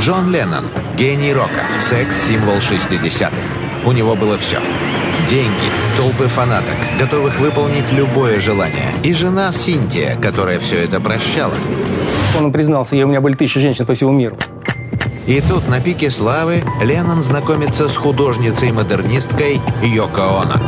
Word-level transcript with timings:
Джон 0.00 0.32
Леннон, 0.32 0.64
гений 0.96 1.32
рока, 1.34 1.66
секс-символ 1.88 2.56
60-х. 2.56 3.30
У 3.84 3.92
него 3.92 4.14
было 4.14 4.38
все. 4.38 4.58
Деньги, 5.28 5.70
толпы 5.96 6.26
фанаток, 6.26 6.74
готовых 6.98 7.38
выполнить 7.38 7.92
любое 7.92 8.40
желание. 8.40 8.92
И 9.02 9.14
жена 9.14 9.52
Синтия, 9.52 10.16
которая 10.16 10.58
все 10.58 10.82
это 10.82 11.00
прощала. 11.00 11.54
Он 12.36 12.50
признался, 12.50 12.96
у 12.96 13.06
меня 13.06 13.20
были 13.20 13.34
тысячи 13.34 13.60
женщин 13.60 13.84
по 13.86 13.94
всему 13.94 14.12
миру. 14.12 14.36
И 15.26 15.40
тут 15.42 15.68
на 15.68 15.80
пике 15.80 16.10
славы 16.10 16.64
Леннон 16.82 17.22
знакомится 17.22 17.88
с 17.88 17.96
художницей-модернисткой 17.96 19.60
Йоко 19.82 20.40
Оно. 20.40 20.60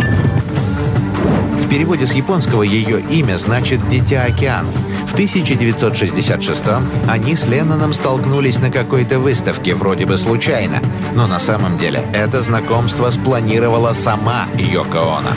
Переводе 1.72 2.06
с 2.06 2.12
японского 2.12 2.64
ее 2.64 3.00
имя 3.00 3.38
значит 3.38 3.80
«Дитя 3.88 4.24
океана». 4.24 4.68
В 5.08 5.14
1966 5.14 6.62
они 7.08 7.34
с 7.34 7.46
Ленноном 7.46 7.94
столкнулись 7.94 8.58
на 8.58 8.70
какой-то 8.70 9.18
выставке, 9.18 9.74
вроде 9.74 10.04
бы 10.04 10.18
случайно. 10.18 10.80
Но 11.14 11.26
на 11.26 11.40
самом 11.40 11.78
деле 11.78 12.02
это 12.12 12.42
знакомство 12.42 13.08
спланировала 13.08 13.94
сама 13.94 14.44
Йоко 14.54 14.98
Оно. 14.98 15.30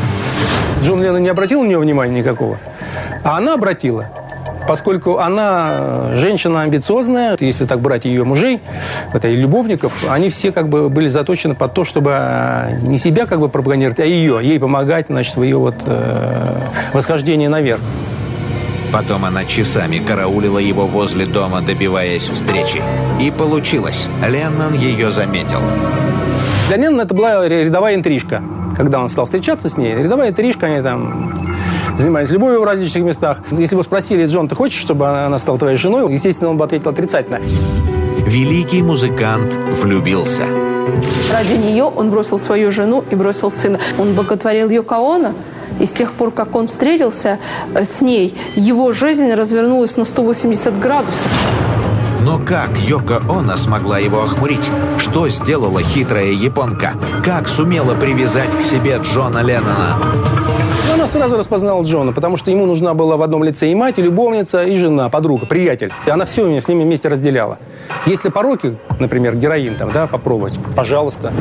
Джон 0.83 1.01
Леннон 1.01 1.23
не 1.23 1.29
обратил 1.29 1.63
на 1.63 1.67
нее 1.67 1.79
внимания 1.79 2.19
никакого, 2.19 2.59
а 3.23 3.37
она 3.37 3.53
обратила 3.53 4.11
поскольку 4.67 5.19
она 5.19 6.11
женщина 6.15 6.61
амбициозная, 6.61 7.37
если 7.39 7.65
так 7.65 7.79
брать 7.79 8.05
ее 8.05 8.23
мужей, 8.23 8.61
это 9.13 9.27
и 9.27 9.35
любовников, 9.35 10.05
они 10.09 10.29
все 10.29 10.51
как 10.51 10.69
бы 10.69 10.89
были 10.89 11.07
заточены 11.07 11.55
под 11.55 11.73
то, 11.73 11.83
чтобы 11.83 12.79
не 12.81 12.97
себя 12.97 13.25
как 13.25 13.39
бы 13.39 13.49
пропагандировать, 13.49 13.99
а 13.99 14.05
ее, 14.05 14.39
ей 14.41 14.59
помогать, 14.59 15.07
значит, 15.07 15.35
в 15.35 15.43
ее 15.43 15.57
вот 15.57 15.75
э, 15.85 16.59
восхождении 16.93 17.47
наверх. 17.47 17.81
Потом 18.91 19.25
она 19.25 19.43
часами 19.45 19.97
караулила 19.97 20.59
его 20.59 20.87
возле 20.87 21.25
дома, 21.25 21.61
добиваясь 21.61 22.29
встречи. 22.29 22.81
И 23.19 23.29
получилось. 23.31 24.07
Леннон 24.25 24.73
ее 24.73 25.11
заметил. 25.11 25.59
Для 26.67 26.77
Леннона 26.77 27.01
это 27.01 27.13
была 27.13 27.47
рядовая 27.47 27.95
интрижка. 27.95 28.41
Когда 28.77 28.99
он 28.99 29.09
стал 29.09 29.25
встречаться 29.25 29.69
с 29.69 29.77
ней, 29.77 29.95
рядовая 29.95 30.29
интрижка, 30.29 30.67
они 30.67 30.81
там 30.81 31.45
занимались 31.97 32.29
любовью 32.29 32.61
в 32.61 32.63
различных 32.63 33.03
местах. 33.03 33.39
Если 33.51 33.75
бы 33.75 33.83
спросили, 33.83 34.25
Джон, 34.25 34.47
ты 34.47 34.55
хочешь, 34.55 34.79
чтобы 34.79 35.07
она 35.07 35.39
стала 35.39 35.57
твоей 35.57 35.77
женой? 35.77 36.11
Естественно, 36.13 36.49
он 36.49 36.57
бы 36.57 36.65
ответил 36.65 36.89
отрицательно. 36.89 37.39
Великий 38.25 38.81
музыкант 38.81 39.53
влюбился. 39.81 40.45
Ради 41.31 41.53
нее 41.53 41.83
он 41.83 42.09
бросил 42.09 42.39
свою 42.39 42.71
жену 42.71 43.03
и 43.09 43.15
бросил 43.15 43.51
сына. 43.51 43.79
Он 43.97 44.13
боготворил 44.13 44.69
Йоко 44.69 44.95
Оно, 44.95 45.33
и 45.79 45.85
с 45.85 45.91
тех 45.91 46.11
пор, 46.13 46.31
как 46.31 46.55
он 46.55 46.67
встретился 46.67 47.39
э, 47.73 47.83
с 47.83 48.01
ней, 48.01 48.35
его 48.55 48.93
жизнь 48.93 49.31
развернулась 49.33 49.97
на 49.97 50.05
180 50.05 50.79
градусов. 50.79 51.15
Но 52.21 52.39
как 52.39 52.77
Йоко 52.79 53.21
Оно 53.29 53.55
смогла 53.55 53.99
его 53.99 54.23
охмурить? 54.23 54.71
Что 54.97 55.27
сделала 55.29 55.81
хитрая 55.81 56.31
японка? 56.31 56.93
Как 57.23 57.47
сумела 57.47 57.93
привязать 57.93 58.49
к 58.49 58.61
себе 58.63 58.97
Джона 59.03 59.43
Леннона? 59.43 59.95
Сразу 61.11 61.37
распознала 61.37 61.83
Джона, 61.83 62.11
потому 62.11 62.35
что 62.35 62.51
ему 62.51 62.65
нужна 62.65 62.93
была 62.93 63.15
в 63.15 63.21
одном 63.21 63.43
лице 63.43 63.71
и 63.71 63.75
мать, 63.75 63.97
и 63.99 64.01
любовница, 64.01 64.63
и 64.63 64.75
жена, 64.77 65.09
подруга, 65.09 65.45
приятель. 65.45 65.91
И 66.05 66.09
она 66.09 66.25
все 66.25 66.59
с 66.59 66.67
ними 66.67 66.83
вместе 66.83 67.07
разделяла. 67.07 67.57
Если 68.05 68.29
пороки, 68.29 68.75
например, 68.99 69.35
героин 69.35 69.75
там, 69.75 69.91
да, 69.91 70.07
попробовать, 70.07 70.59
пожалуйста. 70.75 71.31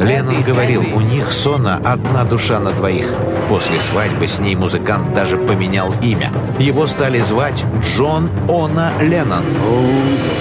Леннон 0.00 0.42
говорил, 0.42 0.82
у 0.94 1.00
них 1.00 1.32
Сона 1.32 1.80
одна 1.84 2.24
душа 2.24 2.60
на 2.60 2.72
двоих. 2.72 3.14
После 3.48 3.78
свадьбы 3.80 4.26
с 4.26 4.38
ней 4.38 4.54
музыкант 4.56 5.14
даже 5.14 5.38
поменял 5.38 5.88
имя. 6.02 6.30
Его 6.58 6.86
стали 6.86 7.18
звать 7.18 7.64
Джон 7.82 8.28
Она 8.48 8.92
Леннон. 9.00 9.44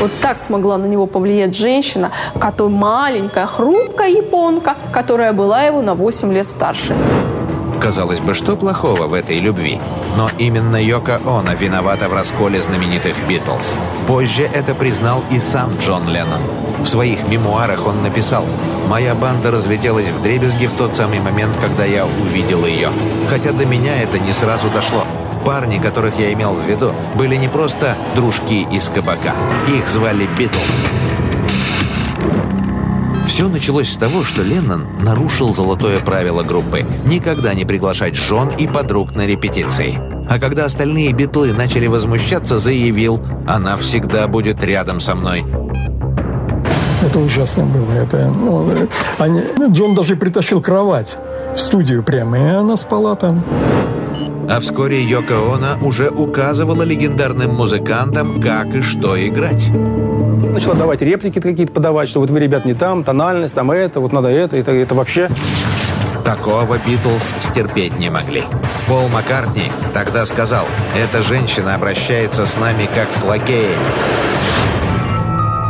Вот 0.02 0.12
так 0.22 0.38
смогла 0.46 0.78
на 0.78 0.86
него 0.86 1.06
повлиять 1.06 1.56
женщина, 1.56 2.12
которая 2.40 2.76
маленькая, 2.76 3.46
хрупкая 3.46 4.10
японка, 4.10 4.76
которая 4.92 5.34
была 5.34 5.64
его 5.64 5.82
на 5.82 5.94
8 5.94 6.34
лет 6.34 6.48
старше. 6.48 6.94
Казалось 7.84 8.20
бы, 8.20 8.34
что 8.34 8.56
плохого 8.56 9.08
в 9.08 9.14
этой 9.14 9.40
любви? 9.40 9.78
Но 10.16 10.30
именно 10.38 10.82
Йоко 10.82 11.20
Оно 11.26 11.52
виновата 11.54 12.08
в 12.08 12.14
расколе 12.14 12.62
знаменитых 12.62 13.14
Битлз. 13.28 13.76
Позже 14.08 14.44
это 14.44 14.74
признал 14.74 15.22
и 15.30 15.42
сам 15.42 15.76
Джон 15.76 16.08
Леннон. 16.08 16.40
В 16.80 16.88
своих 16.88 17.28
мемуарах 17.28 17.86
он 17.86 18.02
написал 18.02 18.46
«Моя 18.88 19.14
банда 19.16 19.52
разлетелась 19.52 20.08
в 20.08 20.24
дребезги 20.24 20.68
в 20.68 20.74
тот 20.76 20.96
самый 20.96 21.20
момент, 21.20 21.52
когда 21.60 21.84
я 21.84 22.06
увидел 22.06 22.66
ее. 22.66 22.90
Хотя 23.30 23.52
до 23.52 23.66
меня 23.66 24.02
это 24.02 24.18
не 24.18 24.32
сразу 24.32 24.70
дошло. 24.70 25.06
Парни, 25.44 25.78
которых 25.78 26.18
я 26.18 26.32
имел 26.32 26.54
в 26.54 26.66
виду, 26.66 26.94
были 27.16 27.36
не 27.36 27.50
просто 27.50 27.98
дружки 28.16 28.66
из 28.72 28.88
кабака. 28.88 29.34
Их 29.68 29.90
звали 29.90 30.26
Битлз. 30.38 30.62
Все 33.34 33.50
началось 33.50 33.90
с 33.90 33.96
того, 33.96 34.24
что 34.24 34.44
Леннон 34.44 34.86
нарушил 35.02 35.56
золотое 35.56 36.00
правило 36.02 36.44
группы– 36.44 36.86
никогда 37.08 37.56
не 37.56 37.66
приглашать 37.66 38.14
жен 38.14 38.50
и 38.60 38.68
подруг 38.68 39.16
на 39.16 39.26
репетиции. 39.26 40.00
А 40.30 40.38
когда 40.38 40.66
остальные 40.66 41.14
битлы 41.14 41.52
начали 41.52 41.88
возмущаться, 41.88 42.60
заявил 42.60 43.20
«Она 43.48 43.76
всегда 43.78 44.28
будет 44.28 44.64
рядом 44.64 45.00
со 45.00 45.16
мной». 45.16 45.44
Это 47.04 47.18
ужасно 47.18 47.66
было. 47.66 47.92
Это, 47.94 48.30
ну, 48.30 48.70
они, 49.18 49.42
Джон 49.72 49.96
даже 49.96 50.16
притащил 50.16 50.62
кровать 50.62 51.18
в 51.56 51.60
студию 51.60 52.04
прямо, 52.04 52.38
и 52.38 52.50
она 52.50 52.78
спала 52.78 53.16
там. 53.16 53.44
А 54.48 54.60
вскоре 54.60 55.02
Йоко 55.02 55.56
Оно 55.56 55.84
уже 55.84 56.12
указывала 56.12 56.84
легендарным 56.84 57.56
музыкантам, 57.56 58.40
как 58.40 58.68
и 58.76 58.84
что 58.84 59.18
играть. 59.18 59.72
Начала 60.52 60.76
давать 60.76 61.02
реплики 61.02 61.40
какие-то 61.40 61.72
подавать, 61.72 62.10
что 62.10 62.20
вот 62.20 62.30
вы, 62.30 62.40
ребят, 62.40 62.66
не 62.66 62.74
там, 62.74 63.04
тональность, 63.04 63.54
там 63.54 63.72
это, 63.72 64.00
вот 64.00 64.12
надо 64.12 64.30
это, 64.30 64.58
это, 64.58 64.72
это 64.72 64.94
вообще. 64.94 65.30
Такого 66.24 66.78
Битлз 66.86 67.34
стерпеть 67.42 67.98
не 68.00 68.10
могли. 68.10 68.44
Пол 68.88 69.08
Маккартни 69.10 69.72
тогда 69.94 70.26
сказал, 70.26 70.66
«Эта 70.96 71.24
женщина 71.24 71.76
обращается 71.76 72.46
с 72.46 72.58
нами 72.58 72.88
как 72.94 73.14
с 73.14 73.24
лакеем». 73.24 73.80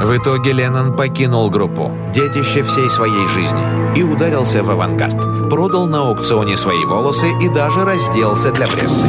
В 0.02 0.18
итоге 0.18 0.52
Леннон 0.52 0.96
покинул 0.96 1.50
группу, 1.50 1.92
детище 2.14 2.64
всей 2.64 2.90
своей 2.90 3.28
жизни, 3.30 3.64
и 3.96 4.04
ударился 4.04 4.62
в 4.62 4.70
авангард. 4.70 5.50
Продал 5.50 5.86
на 5.86 6.10
аукционе 6.10 6.58
свои 6.58 6.84
волосы 6.86 7.28
и 7.42 7.48
даже 7.48 7.86
разделся 7.86 8.52
для 8.52 8.68
прессы. 8.68 9.06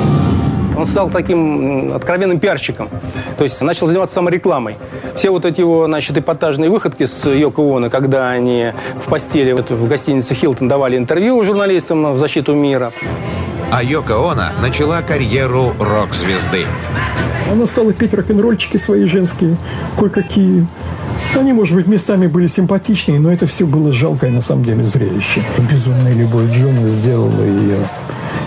Он 0.76 0.86
стал 0.86 1.10
таким 1.10 1.92
откровенным 1.94 2.38
пиарщиком. 2.38 2.88
То 3.36 3.44
есть 3.44 3.60
начал 3.60 3.86
заниматься 3.86 4.14
саморекламой. 4.14 4.76
Все 5.14 5.30
вот 5.30 5.44
эти 5.44 5.60
его, 5.60 5.86
значит, 5.86 6.18
эпатажные 6.18 6.70
выходки 6.70 7.06
с 7.06 7.28
Йоко 7.28 7.60
Оно, 7.76 7.88
когда 7.88 8.30
они 8.30 8.72
в 9.04 9.08
постели 9.08 9.52
вот, 9.52 9.70
в 9.70 9.88
гостинице 9.88 10.34
«Хилтон» 10.34 10.68
давали 10.68 10.96
интервью 10.96 11.42
журналистам 11.42 12.12
в 12.12 12.18
защиту 12.18 12.54
мира. 12.54 12.92
А 13.70 13.82
Йоко 13.82 14.16
Оно 14.16 14.48
начала 14.60 15.02
карьеру 15.02 15.72
рок-звезды. 15.78 16.66
Она 17.50 17.66
стала 17.66 17.92
петь 17.92 18.14
рок-н-ролльчики 18.14 18.76
свои 18.76 19.04
женские, 19.04 19.56
кое-какие. 19.96 20.66
Они, 21.36 21.52
может 21.52 21.76
быть, 21.76 21.86
местами 21.86 22.26
были 22.26 22.46
симпатичнее, 22.46 23.20
но 23.20 23.32
это 23.32 23.46
все 23.46 23.66
было 23.66 23.92
жалкое 23.92 24.30
на 24.30 24.42
самом 24.42 24.64
деле 24.64 24.84
зрелище. 24.84 25.42
Безумная 25.70 26.14
любовь 26.14 26.50
Джона 26.52 26.86
сделала 26.86 27.42
ее. 27.42 27.78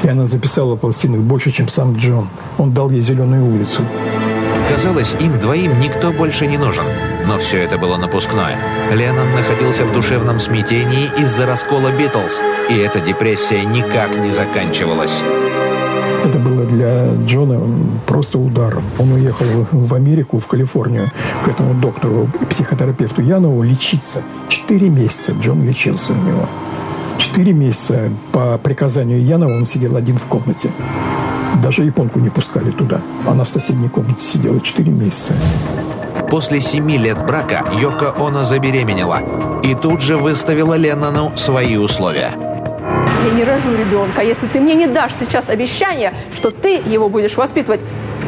И 0.03 0.07
она 0.07 0.25
записала 0.25 0.75
пластинок 0.75 1.21
больше, 1.21 1.51
чем 1.51 1.67
сам 1.69 1.93
Джон. 1.95 2.27
Он 2.57 2.71
дал 2.71 2.89
ей 2.89 3.01
зеленую 3.01 3.45
улицу. 3.45 3.81
Казалось, 4.69 5.15
им 5.19 5.39
двоим 5.39 5.79
никто 5.79 6.11
больше 6.11 6.45
не 6.45 6.57
нужен. 6.57 6.85
Но 7.25 7.37
все 7.37 7.59
это 7.59 7.77
было 7.77 7.97
напускное. 7.97 8.57
Леннон 8.91 9.31
находился 9.33 9.85
в 9.85 9.93
душевном 9.93 10.39
смятении 10.39 11.09
из-за 11.17 11.45
раскола 11.45 11.91
Битлз, 11.91 12.41
и 12.69 12.75
эта 12.77 12.99
депрессия 12.99 13.63
никак 13.65 14.17
не 14.17 14.29
заканчивалась. 14.29 15.13
Это 16.25 16.39
было 16.39 16.65
для 16.65 17.13
Джона 17.25 17.61
просто 18.05 18.37
ударом. 18.37 18.83
Он 18.97 19.13
уехал 19.13 19.45
в 19.71 19.93
Америку, 19.93 20.39
в 20.39 20.47
Калифорнию, 20.47 21.05
к 21.45 21.47
этому 21.47 21.73
доктору, 21.75 22.27
психотерапевту 22.49 23.21
Янову 23.21 23.63
лечиться. 23.63 24.21
Четыре 24.49 24.89
месяца 24.89 25.33
Джон 25.33 25.65
лечился 25.65 26.13
у 26.13 26.15
него. 26.15 26.47
Четыре 27.17 27.53
месяца 27.53 28.11
по 28.31 28.57
приказанию 28.57 29.23
Янова 29.23 29.53
он 29.57 29.65
сидел 29.65 29.95
один 29.95 30.17
в 30.17 30.25
комнате. 30.25 30.71
Даже 31.61 31.83
японку 31.83 32.19
не 32.19 32.29
пускали 32.29 32.71
туда. 32.71 33.01
Она 33.27 33.43
в 33.43 33.49
соседней 33.49 33.89
комнате 33.89 34.21
сидела 34.21 34.59
четыре 34.61 34.91
месяца. 34.91 35.33
После 36.29 36.61
семи 36.61 36.97
лет 36.97 37.17
брака 37.25 37.63
Йоко 37.79 38.13
Оно 38.17 38.43
забеременела 38.43 39.21
и 39.63 39.73
тут 39.75 40.01
же 40.01 40.17
выставила 40.17 40.75
Леннону 40.75 41.31
свои 41.37 41.77
условия. 41.77 42.31
Я 43.25 43.31
не 43.33 43.43
рожу 43.43 43.75
ребенка, 43.75 44.21
если 44.21 44.47
ты 44.47 44.59
мне 44.59 44.75
не 44.75 44.87
дашь 44.87 45.13
сейчас 45.19 45.49
обещание, 45.49 46.13
что 46.33 46.51
ты 46.51 46.75
его 46.75 47.09
будешь 47.09 47.35
воспитывать. 47.35 47.81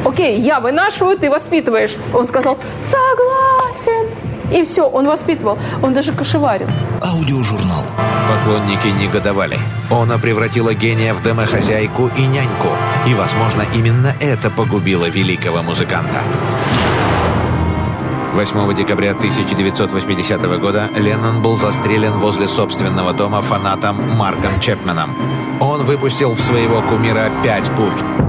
Окей, 0.04 0.40
я 0.40 0.60
вынашиваю, 0.60 1.18
ты 1.18 1.30
воспитываешь. 1.30 1.96
Он 2.14 2.28
сказал, 2.28 2.58
согласен. 2.82 4.09
И 4.52 4.64
все, 4.64 4.88
он 4.88 5.08
воспитывал. 5.08 5.58
Он 5.82 5.94
даже 5.94 6.12
кошеварил. 6.12 6.68
Аудиожурнал. 7.02 7.84
Поклонники 8.30 8.88
негодовали. 8.88 9.58
Она 9.90 10.18
превратила 10.18 10.74
гения 10.74 11.14
в 11.14 11.22
домохозяйку 11.22 12.10
и 12.18 12.22
няньку. 12.26 12.70
И, 13.08 13.14
возможно, 13.14 13.64
именно 13.74 14.16
это 14.20 14.50
погубило 14.50 15.10
великого 15.10 15.62
музыканта. 15.62 16.22
8 18.34 18.76
декабря 18.76 19.12
1980 19.12 20.60
года 20.60 20.88
Леннон 20.96 21.42
был 21.42 21.58
застрелен 21.58 22.14
возле 22.20 22.48
собственного 22.48 23.14
дома 23.14 23.42
фанатом 23.42 24.18
Марком 24.18 24.60
Чепменом. 24.62 25.16
Он 25.60 25.84
выпустил 25.84 26.34
в 26.34 26.40
своего 26.40 26.82
кумира 26.84 27.30
пять 27.44 27.70
пуль. 27.72 28.29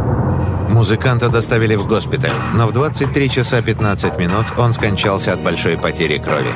Музыканта 0.71 1.29
доставили 1.29 1.75
в 1.75 1.87
госпиталь, 1.87 2.31
но 2.55 2.69
в 2.69 2.73
23 2.73 3.29
часа 3.29 3.61
15 3.61 4.19
минут 4.19 4.47
он 4.57 4.73
скончался 4.73 5.33
от 5.33 5.43
большой 5.43 5.77
потери 5.77 6.19
крови. 6.19 6.53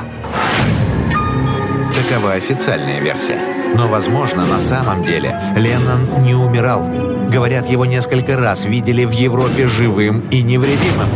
Такова 1.93 2.31
официальная 2.33 3.01
версия. 3.01 3.37
Но, 3.75 3.89
возможно, 3.89 4.45
на 4.45 4.61
самом 4.61 5.03
деле 5.03 5.35
Леннон 5.57 6.23
не 6.23 6.33
умирал. 6.33 6.89
Говорят, 7.29 7.67
его 7.69 7.85
несколько 7.85 8.37
раз 8.37 8.63
видели 8.63 9.03
в 9.03 9.11
Европе 9.11 9.67
живым 9.67 10.21
и 10.31 10.41
невредимым. 10.41 11.09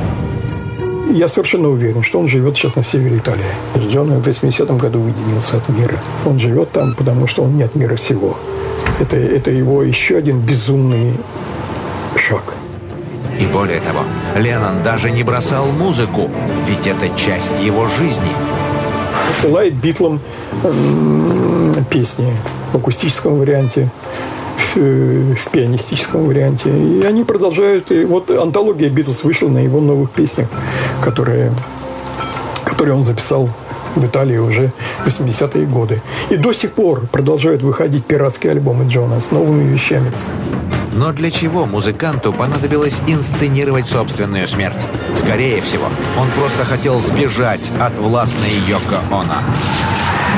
Я 1.10 1.30
совершенно 1.30 1.70
уверен, 1.70 2.04
что 2.04 2.20
он 2.20 2.28
живет 2.28 2.58
сейчас 2.58 2.76
на 2.76 2.84
севере 2.84 3.18
Италии. 3.18 3.46
Джон 3.78 4.12
в 4.12 4.28
80-м 4.28 4.78
году 4.78 5.00
уединился 5.00 5.58
от 5.58 5.70
мира. 5.70 5.98
Он 6.26 6.38
живет 6.38 6.72
там, 6.72 6.94
потому 6.96 7.28
что 7.28 7.44
он 7.44 7.56
не 7.56 7.64
от 7.64 7.76
мира 7.76 7.96
всего. 7.96 8.38
Это, 9.00 9.16
это 9.16 9.52
его 9.52 9.84
еще 9.84 10.18
один 10.18 10.42
безумный 10.42 11.14
шаг. 12.18 12.59
И 13.40 13.46
более 13.46 13.80
того, 13.80 14.02
Леннон 14.36 14.84
даже 14.84 15.10
не 15.12 15.24
бросал 15.24 15.68
музыку, 15.68 16.30
ведь 16.68 16.86
это 16.86 17.08
часть 17.18 17.52
его 17.64 17.88
жизни. 17.88 18.32
Посылает 19.30 19.76
Битлам 19.76 20.20
э, 20.64 21.74
песни 21.90 22.34
в 22.74 22.78
акустическом 22.78 23.38
варианте, 23.38 23.90
в, 24.58 25.36
в 25.36 25.52
пианистическом 25.52 26.26
варианте. 26.26 26.70
И 26.70 27.04
они 27.04 27.24
продолжают. 27.24 27.92
И 27.92 28.04
вот 28.04 28.30
антология 28.30 28.90
Битлз 28.90 29.24
вышла 29.24 29.48
на 29.48 29.60
его 29.60 29.80
новых 29.80 30.12
песнях, 30.12 30.50
которые, 31.02 31.54
которые 32.66 32.96
он 32.96 33.04
записал 33.04 33.50
в 33.96 34.06
Италии 34.06 34.38
уже 34.38 34.74
в 35.06 35.08
80-е 35.08 35.66
годы. 35.66 36.02
И 36.30 36.36
до 36.36 36.52
сих 36.52 36.74
пор 36.74 37.08
продолжают 37.08 37.62
выходить 37.62 38.06
пиратские 38.06 38.52
альбомы 38.52 38.86
Джона 38.90 39.22
с 39.22 39.32
новыми 39.32 39.72
вещами. 39.72 40.12
Но 41.00 41.14
для 41.14 41.32
чего 41.32 41.66
музыканту 41.66 42.34
понадобилось 42.34 43.00
инсценировать 43.08 43.88
собственную 43.88 44.50
смерть? 44.50 44.86
Скорее 45.16 45.62
всего, 45.62 45.86
он 46.20 46.28
просто 46.32 46.66
хотел 46.66 47.00
сбежать 47.00 47.72
от 47.80 47.98
властной 47.98 48.50
Йоко 48.68 49.00
Оно. 49.10 49.36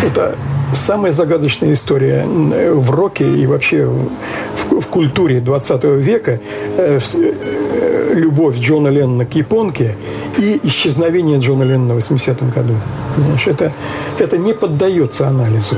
Это 0.05 0.37
самая 0.75 1.13
загадочная 1.13 1.73
история 1.73 2.27
в 2.27 2.91
роке 2.91 3.27
и 3.27 3.47
вообще 3.47 3.87
в, 3.87 4.81
в 4.81 4.85
культуре 4.85 5.39
20 5.39 5.83
века. 5.83 6.39
Э, 6.77 6.99
э, 7.11 8.13
любовь 8.13 8.59
Джона 8.59 8.89
Леннона 8.89 9.25
к 9.25 9.33
японке 9.33 9.95
и 10.37 10.59
исчезновение 10.61 11.39
Джона 11.39 11.63
Леннона 11.63 11.95
в 11.95 11.97
80-м 11.97 12.51
году. 12.51 12.75
Понимаешь, 13.15 13.47
это, 13.47 13.71
это 14.19 14.37
не 14.37 14.53
поддается 14.53 15.27
анализу. 15.27 15.77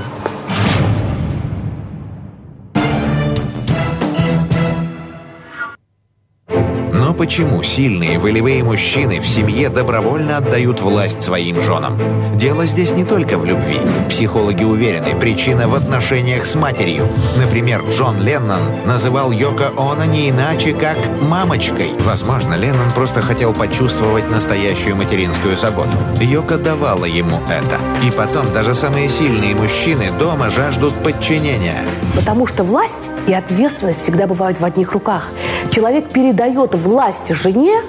Почему 7.24 7.64
сильные 7.64 8.20
волевые 8.20 8.66
мужчины 8.66 9.22
в 9.22 9.26
семье 9.26 9.70
добровольно 9.70 10.36
отдают 10.36 10.82
власть 10.82 11.24
своим 11.24 11.62
женам? 11.62 11.98
Дело 12.38 12.66
здесь 12.66 12.92
не 12.92 13.06
только 13.06 13.38
в 13.38 13.46
любви. 13.46 13.80
Психологи 14.10 14.66
уверены, 14.66 15.18
причина 15.18 15.70
в 15.70 15.74
отношениях 15.74 16.46
с 16.46 16.54
матерью. 16.56 17.08
Например, 17.38 17.82
Джон 17.90 18.22
Леннон 18.22 18.60
называл 18.86 19.32
Йоко 19.32 19.72
Оно 19.78 20.04
не 20.04 20.32
иначе, 20.32 20.74
как 20.74 20.98
«мамочкой». 21.22 21.94
Возможно, 22.00 22.56
Леннон 22.56 22.92
просто 22.94 23.22
хотел 23.22 23.54
почувствовать 23.54 24.30
настоящую 24.30 24.98
материнскую 24.98 25.56
заботу. 25.56 25.98
Йоко 26.20 26.58
давала 26.58 27.06
ему 27.06 27.40
это. 27.50 27.80
И 28.06 28.12
потом 28.12 28.52
даже 28.52 28.76
самые 28.76 29.08
сильные 29.08 29.56
мужчины 29.56 30.12
дома 30.20 30.50
жаждут 30.50 30.94
подчинения. 31.02 31.86
Потому 32.16 32.46
что 32.48 32.64
власть 32.66 33.10
и 33.28 33.34
ответственность 33.34 34.04
всегда 34.04 34.28
бывают 34.28 34.60
в 34.60 34.66
одних 34.66 34.92
руках. 34.92 35.30
Человек 35.72 36.10
передает 36.10 36.76
власть 36.76 37.13
жене 37.30 37.82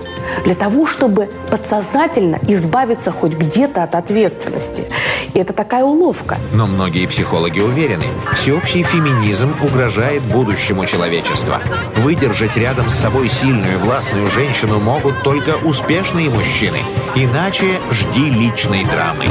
для 0.44 0.54
того, 0.54 0.86
чтобы 0.86 1.28
подсознательно 1.50 2.38
избавиться 2.48 3.10
хоть 3.10 3.34
где-то 3.34 3.82
от 3.82 3.94
ответственности. 3.94 4.84
И 5.32 5.38
это 5.38 5.52
такая 5.52 5.84
уловка. 5.84 6.38
Но 6.52 6.66
многие 6.66 7.06
психологи 7.06 7.60
уверены, 7.60 8.04
всеобщий 8.34 8.82
феминизм 8.82 9.54
угрожает 9.62 10.22
будущему 10.22 10.86
человечества. 10.86 11.60
Выдержать 11.96 12.56
рядом 12.56 12.88
с 12.90 12.94
собой 12.94 13.28
сильную 13.28 13.78
властную 13.78 14.30
женщину 14.30 14.78
могут 14.78 15.22
только 15.22 15.56
успешные 15.64 16.30
мужчины. 16.30 16.78
Иначе 17.14 17.80
жди 17.90 18.30
личной 18.30 18.84
драмы. 18.84 19.26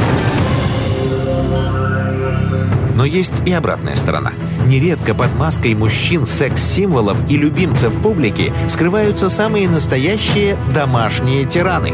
Но 2.94 3.04
есть 3.04 3.42
и 3.46 3.52
обратная 3.52 3.96
сторона. 3.96 4.32
Нередко 4.66 5.14
под 5.14 5.34
маской 5.36 5.74
мужчин, 5.74 6.26
секс-символов 6.26 7.18
и 7.28 7.36
любимцев 7.36 7.92
публики 8.00 8.52
скрываются 8.68 9.28
самые 9.28 9.68
настоящие 9.68 10.56
домашние 10.72 11.44
тираны. 11.44 11.92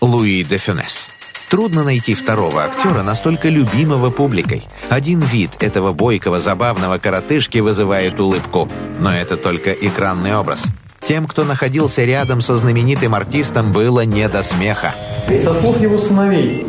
Луи 0.00 0.44
де 0.44 0.58
Фюнес. 0.58 1.08
Трудно 1.50 1.82
найти 1.82 2.12
второго 2.12 2.64
актера, 2.64 3.02
настолько 3.02 3.48
любимого 3.48 4.10
публикой. 4.10 4.64
Один 4.90 5.20
вид 5.20 5.50
этого 5.60 5.92
бойкого, 5.92 6.40
забавного 6.40 6.98
коротышки 6.98 7.58
вызывает 7.58 8.20
улыбку. 8.20 8.68
Но 8.98 9.14
это 9.14 9.38
только 9.38 9.72
экранный 9.72 10.36
образ. 10.36 10.62
Тем, 11.06 11.26
кто 11.26 11.44
находился 11.44 12.04
рядом 12.04 12.42
со 12.42 12.56
знаменитым 12.56 13.14
артистом, 13.14 13.72
было 13.72 14.04
не 14.04 14.28
до 14.28 14.42
смеха. 14.42 14.94
Со 15.38 15.54
слов 15.54 15.80
его 15.80 15.96
сыновей, 15.96 16.66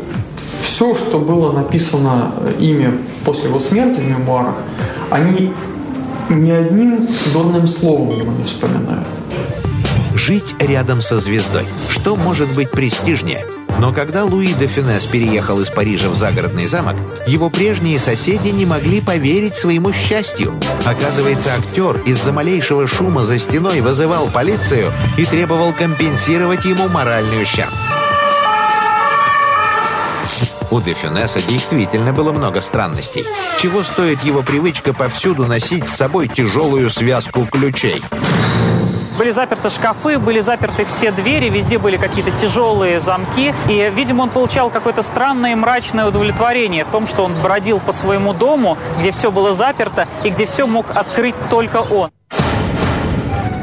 все, 0.70 0.96
что 0.96 1.20
было 1.20 1.52
написано 1.52 2.32
э, 2.38 2.54
ими 2.60 3.00
после 3.26 3.46
его 3.50 3.60
смерти 3.60 4.00
в 4.00 4.08
мемуарах, 4.08 4.56
они 5.10 5.52
ни 6.30 6.52
одним 6.52 7.08
дурным 7.34 7.68
словом 7.68 8.10
его 8.10 8.32
не 8.32 8.44
вспоминают. 8.44 9.08
Жить 10.14 10.56
рядом 10.60 11.02
со 11.02 11.20
звездой. 11.20 11.66
Что 11.90 12.16
может 12.16 12.54
быть 12.54 12.72
престижнее? 12.72 13.46
Но 13.80 13.94
когда 13.94 14.26
Луи 14.26 14.54
де 14.54 14.68
Фюнес 14.68 15.06
переехал 15.06 15.60
из 15.62 15.70
Парижа 15.70 16.10
в 16.10 16.16
загородный 16.16 16.68
замок, 16.68 16.96
его 17.26 17.50
прежние 17.50 17.98
соседи 17.98 18.50
не 18.50 18.66
могли 18.66 19.00
поверить 19.00 19.56
своему 19.56 19.94
счастью. 19.94 20.54
Оказывается, 20.86 21.52
актер 21.58 22.02
из-за 22.06 22.34
малейшего 22.34 22.88
шума 22.88 23.24
за 23.24 23.40
стеной 23.40 23.80
вызывал 23.80 24.28
полицию 24.28 24.92
и 25.18 25.26
требовал 25.26 25.72
компенсировать 25.72 26.66
ему 26.66 26.90
моральный 26.90 27.42
ущерб. 27.42 27.72
У 30.72 30.82
Дефинеса 30.82 31.42
действительно 31.42 32.14
было 32.14 32.32
много 32.32 32.62
странностей. 32.62 33.26
Чего 33.60 33.82
стоит 33.84 34.24
его 34.24 34.44
привычка 34.44 34.94
повсюду 34.94 35.46
носить 35.46 35.90
с 35.90 35.96
собой 35.96 36.28
тяжелую 36.28 36.90
связку 36.92 37.46
ключей? 37.48 38.04
Были 39.18 39.32
заперты 39.32 39.70
шкафы, 39.70 40.18
были 40.18 40.40
заперты 40.40 40.86
все 40.86 41.12
двери, 41.12 41.50
везде 41.50 41.78
были 41.78 41.98
какие-то 41.98 42.32
тяжелые 42.32 43.00
замки. 43.00 43.54
И, 43.68 43.92
видимо, 43.94 44.24
он 44.24 44.30
получал 44.30 44.70
какое-то 44.70 45.02
странное 45.02 45.56
мрачное 45.56 46.08
удовлетворение 46.08 46.86
в 46.86 46.88
том, 46.88 47.06
что 47.06 47.26
он 47.26 47.34
бродил 47.42 47.80
по 47.80 47.92
своему 47.92 48.34
дому, 48.34 48.78
где 49.00 49.12
все 49.12 49.32
было 49.32 49.54
заперто 49.54 50.08
и 50.24 50.30
где 50.30 50.46
все 50.46 50.68
мог 50.68 50.86
открыть 50.96 51.36
только 51.50 51.78
он. 51.78 52.12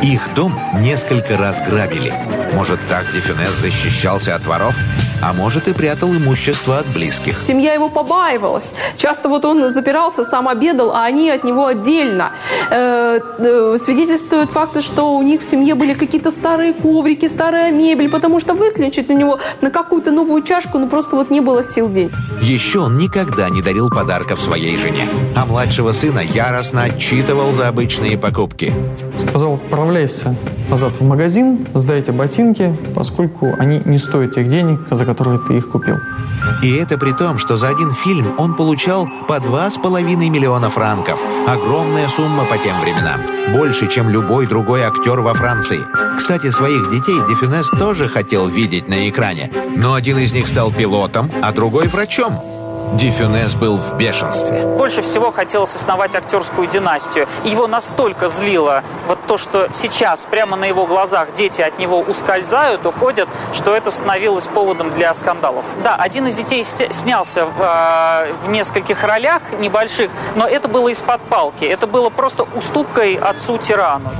Их 0.03 0.23
дом 0.35 0.59
несколько 0.81 1.37
раз 1.37 1.61
грабили. 1.67 2.13
Может, 2.55 2.79
так 2.89 3.05
Дефюнес 3.13 3.53
защищался 3.61 4.35
от 4.35 4.47
воров? 4.47 4.75
а 5.23 5.33
может 5.33 5.69
и 5.69 5.73
прятал 5.73 6.11
имущество 6.15 6.79
от 6.79 6.87
близких. 6.87 7.41
Семья 7.47 7.73
его 7.73 7.89
побаивалась. 7.89 8.65
Часто 8.97 9.29
вот 9.29 9.45
он 9.45 9.73
запирался, 9.73 10.25
сам 10.25 10.49
обедал, 10.49 10.93
а 10.93 11.05
они 11.05 11.31
от 11.31 11.45
него 11.45 11.67
отдельно. 11.67 12.33
Э, 12.71 13.19
э, 13.39 13.79
свидетельствуют 13.85 14.51
факты, 14.51 14.83
что 14.83 15.17
у 15.17 15.23
них 15.23 15.43
в 15.43 15.51
семье 15.51 15.75
были 15.75 15.95
какие-то 15.95 16.31
старые 16.31 16.73
коврики, 16.73 17.29
старая 17.29 17.73
мебель, 17.73 18.09
потому 18.09 18.41
что 18.41 18.55
выключить 18.55 19.11
у 19.11 19.15
него 19.15 19.39
на 19.61 19.71
какую-то 19.71 20.11
новую 20.11 20.43
чашку, 20.43 20.79
ну 20.79 20.89
просто 20.89 21.17
вот 21.17 21.31
не 21.31 21.41
было 21.41 21.65
сил 21.65 21.89
день. 21.89 22.11
Еще 22.43 22.81
он 22.81 22.97
никогда 22.97 23.49
не 23.49 23.63
дарил 23.63 23.91
подарков 23.91 24.41
своей 24.41 24.77
жене, 24.77 25.09
а 25.35 25.47
младшего 25.47 25.93
сына 25.93 26.21
яростно 26.21 26.85
отчитывал 26.85 27.53
за 27.53 27.69
обычные 27.69 28.19
покупки. 28.19 28.73
Сказал, 29.29 29.59
отправляйся 29.87 30.35
назад 30.69 30.95
в 30.99 31.05
магазин, 31.05 31.65
сдайте 31.73 32.11
ботинки, 32.11 32.77
поскольку 32.97 33.55
они 33.57 33.81
не 33.85 33.99
стоят 33.99 34.35
тех 34.35 34.49
денег, 34.49 34.81
за 34.91 35.05
которые 35.05 35.39
ты 35.47 35.59
их 35.59 35.71
купил. 35.71 35.97
И 36.61 36.75
это 36.75 36.99
при 36.99 37.13
том, 37.13 37.39
что 37.39 37.57
за 37.57 37.69
один 37.69 37.93
фильм 37.95 38.35
он 38.37 38.55
получал 38.55 39.07
по 39.29 39.35
2,5 39.35 40.29
миллиона 40.29 40.71
франков. 40.71 41.21
Огромная 41.47 42.09
сумма 42.09 42.45
по 42.47 42.59
тем 42.59 42.75
временам. 42.81 43.21
Больше, 43.53 43.87
чем 43.87 44.09
любой 44.09 44.49
другой 44.49 44.83
актер 44.83 45.21
во 45.21 45.35
Франции. 45.35 45.79
Кстати, 46.17 46.51
своих 46.51 46.91
детей 46.91 47.21
Дефюнес 47.29 47.69
тоже 47.79 48.09
хотел 48.09 48.49
видеть 48.49 48.89
на 48.89 49.09
экране. 49.09 49.53
Но 49.77 49.95
один 49.95 50.19
из 50.19 50.33
них 50.33 50.49
стал 50.49 50.73
пилотом, 50.73 51.31
а 51.43 51.53
другой 51.53 51.87
врачом. 51.87 52.56
Дифюнес 52.95 53.55
был 53.55 53.77
в 53.77 53.97
бешенстве. 53.97 54.65
Больше 54.65 55.03
всего 55.03 55.31
хотелось 55.31 55.75
основать 55.75 56.15
актерскую 56.15 56.67
династию. 56.67 57.29
Его 57.45 57.67
настолько 57.67 58.29
злило 58.29 58.83
вот 59.07 59.19
то, 59.27 59.39
что 59.39 59.69
сейчас 59.73 60.27
прямо 60.31 60.57
на 60.57 60.65
его 60.65 60.87
глазах 60.87 61.35
дети 61.35 61.61
от 61.61 61.79
него 61.79 62.01
ускользают, 62.01 62.87
уходят, 62.87 63.29
что 63.53 63.75
это 63.75 63.91
становилось 63.91 64.47
поводом 64.47 64.91
для 64.95 65.13
скандалов. 65.15 65.65
Да, 65.83 65.97
один 65.97 66.27
из 66.27 66.37
детей 66.37 66.65
снялся 66.65 67.47
в, 67.47 67.61
э, 67.61 68.33
в 68.45 68.49
нескольких 68.49 69.03
ролях 69.05 69.43
небольших, 69.59 70.11
но 70.35 70.47
это 70.47 70.69
было 70.69 70.89
из-под 70.89 71.21
палки. 71.23 71.65
Это 71.65 71.87
было 71.87 72.11
просто 72.11 72.47
уступкой 72.55 73.15
отцу-тирану. 73.17 74.11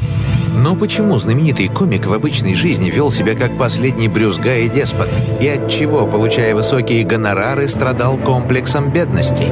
Но 0.67 0.75
почему 0.75 1.17
знаменитый 1.21 1.69
комик 1.69 2.07
в 2.07 2.13
обычной 2.13 2.57
жизни 2.57 2.91
вел 2.91 3.13
себя 3.13 3.37
как 3.37 3.57
последний 3.57 4.09
брюзга 4.09 4.57
и 4.57 4.69
деспот? 4.69 5.09
И 5.41 5.47
от 5.47 5.71
чего, 5.71 6.09
получая 6.09 6.57
высокие 6.57 7.05
гонорары, 7.05 7.69
страдал 7.69 8.17
комплексом 8.17 8.91
бедности? 8.91 9.45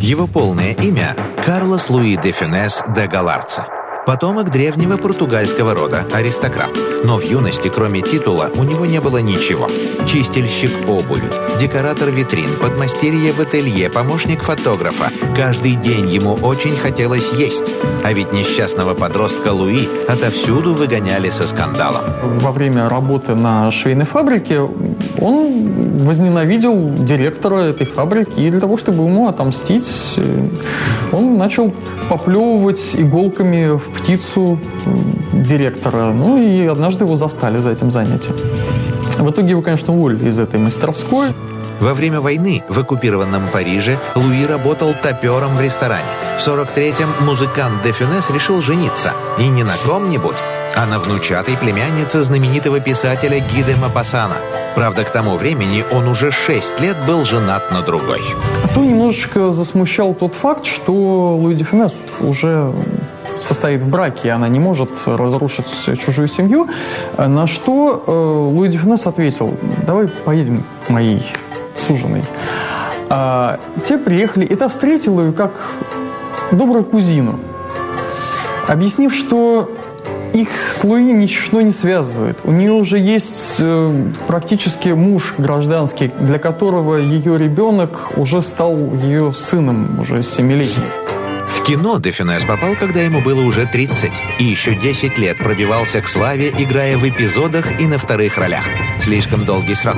Его 0.00 0.26
полное 0.26 0.72
имя– 0.72 1.14
Карлос 1.44 1.90
Луи 1.90 2.16
де 2.16 2.32
Фюнес 2.32 2.82
де 2.96 3.06
Галарца. 3.06 3.66
Потомок 4.06 4.52
древнего 4.52 4.96
португальского 4.96 5.74
рода, 5.74 6.06
аристократ. 6.12 6.70
Но 7.02 7.16
в 7.18 7.22
юности, 7.22 7.66
кроме 7.66 8.02
титула, 8.02 8.52
у 8.54 8.62
него 8.62 8.86
не 8.86 9.00
было 9.00 9.18
ничего. 9.18 9.68
Чистильщик 10.06 10.70
обуви, 10.88 11.28
декоратор 11.58 12.10
витрин, 12.10 12.54
подмастерье 12.62 13.32
в 13.32 13.40
ателье, 13.40 13.90
помощник 13.90 14.44
фотографа. 14.44 15.10
Каждый 15.34 15.74
день 15.74 16.08
ему 16.08 16.34
очень 16.34 16.76
хотелось 16.76 17.32
есть. 17.32 17.72
А 18.04 18.12
ведь 18.12 18.32
несчастного 18.32 18.94
подростка 18.94 19.48
Луи 19.48 19.88
отовсюду 20.06 20.74
выгоняли 20.74 21.30
со 21.30 21.44
скандалом. 21.48 22.04
Во 22.22 22.52
время 22.52 22.88
работы 22.88 23.34
на 23.34 23.72
швейной 23.72 24.06
фабрике 24.06 24.60
он 25.20 26.04
возненавидел 26.04 26.92
директора 26.94 27.56
этой 27.56 27.86
фабрики, 27.86 28.40
и 28.40 28.50
для 28.50 28.60
того, 28.60 28.76
чтобы 28.76 29.04
ему 29.04 29.28
отомстить, 29.28 30.18
он 31.12 31.38
начал 31.38 31.72
поплевывать 32.08 32.80
иголками 32.94 33.76
в 33.76 33.82
птицу 33.98 34.58
директора. 35.32 36.12
Ну 36.12 36.40
и 36.40 36.66
однажды 36.66 37.04
его 37.04 37.16
застали 37.16 37.58
за 37.58 37.70
этим 37.70 37.90
занятием. 37.90 38.34
В 39.18 39.30
итоге 39.30 39.50
его, 39.50 39.62
конечно, 39.62 39.94
уволили 39.94 40.28
из 40.28 40.38
этой 40.38 40.60
мастерской. 40.60 41.28
Во 41.80 41.92
время 41.92 42.20
войны 42.20 42.62
в 42.68 42.78
оккупированном 42.78 43.42
Париже 43.52 43.98
Луи 44.14 44.46
работал 44.46 44.94
топером 45.02 45.56
в 45.56 45.60
ресторане. 45.60 46.04
В 46.38 46.46
43-м 46.46 47.26
музыкант 47.26 47.82
Де 47.84 47.92
Фюнес 47.92 48.30
решил 48.30 48.62
жениться. 48.62 49.12
И 49.38 49.46
не 49.48 49.62
на 49.62 49.72
ком-нибудь, 49.84 50.36
а 50.76 50.84
на 50.86 50.98
внучатой 50.98 51.56
племяннице 51.56 52.22
знаменитого 52.22 52.80
писателя 52.80 53.40
Гиде 53.40 53.76
Мапасана. 53.76 54.36
Правда, 54.74 55.04
к 55.04 55.10
тому 55.10 55.36
времени 55.36 55.82
он 55.90 56.06
уже 56.06 56.30
6 56.30 56.80
лет 56.80 56.96
был 57.06 57.24
женат 57.24 57.72
на 57.72 57.80
другой. 57.80 58.20
А 58.62 58.68
то 58.68 58.84
немножечко 58.84 59.52
засмущал 59.52 60.12
тот 60.12 60.34
факт, 60.34 60.66
что 60.66 61.36
Луи 61.36 61.54
Де 61.54 61.64
Фюнес 61.64 61.94
уже 62.20 62.74
состоит 63.40 63.80
в 63.80 63.88
браке, 63.88 64.28
и 64.28 64.30
она 64.30 64.48
не 64.48 64.60
может 64.60 64.90
разрушить 65.06 65.66
чужую 65.98 66.28
семью, 66.28 66.68
на 67.16 67.46
что 67.46 68.04
э, 68.06 68.10
Луи 68.10 68.68
Дефинес 68.68 69.06
ответил, 69.06 69.56
давай 69.86 70.08
поедем 70.08 70.62
к 70.86 70.90
моей 70.90 71.22
суженой. 71.86 72.22
А, 73.08 73.58
те 73.86 73.98
приехали, 73.98 74.44
и 74.44 74.54
та 74.56 74.68
встретила 74.68 75.22
ее 75.22 75.32
как 75.32 75.70
добрую 76.50 76.84
кузину, 76.84 77.38
объяснив, 78.68 79.14
что 79.14 79.70
их 80.42 80.48
с 80.74 80.84
Луи 80.84 81.12
не 81.12 81.70
связывает. 81.70 82.38
У 82.44 82.52
нее 82.52 82.72
уже 82.72 82.98
есть 82.98 83.56
э, 83.58 84.04
практически 84.26 84.90
муж 84.90 85.34
гражданский, 85.38 86.10
для 86.20 86.38
которого 86.38 86.96
ее 86.96 87.38
ребенок 87.38 88.12
уже 88.16 88.42
стал 88.42 88.76
ее 88.94 89.32
сыном, 89.32 90.00
уже 90.00 90.22
семилетним 90.22 90.84
кино 91.66 91.98
Дефинес 91.98 92.44
попал, 92.44 92.76
когда 92.76 93.00
ему 93.00 93.20
было 93.20 93.42
уже 93.42 93.66
30, 93.66 94.12
и 94.38 94.44
еще 94.44 94.76
10 94.76 95.18
лет 95.18 95.36
пробивался 95.36 96.00
к 96.00 96.08
славе, 96.08 96.50
играя 96.56 96.96
в 96.96 97.08
эпизодах 97.08 97.80
и 97.80 97.86
на 97.86 97.98
вторых 97.98 98.38
ролях. 98.38 98.64
Слишком 99.02 99.44
долгий 99.44 99.74
срок. 99.74 99.96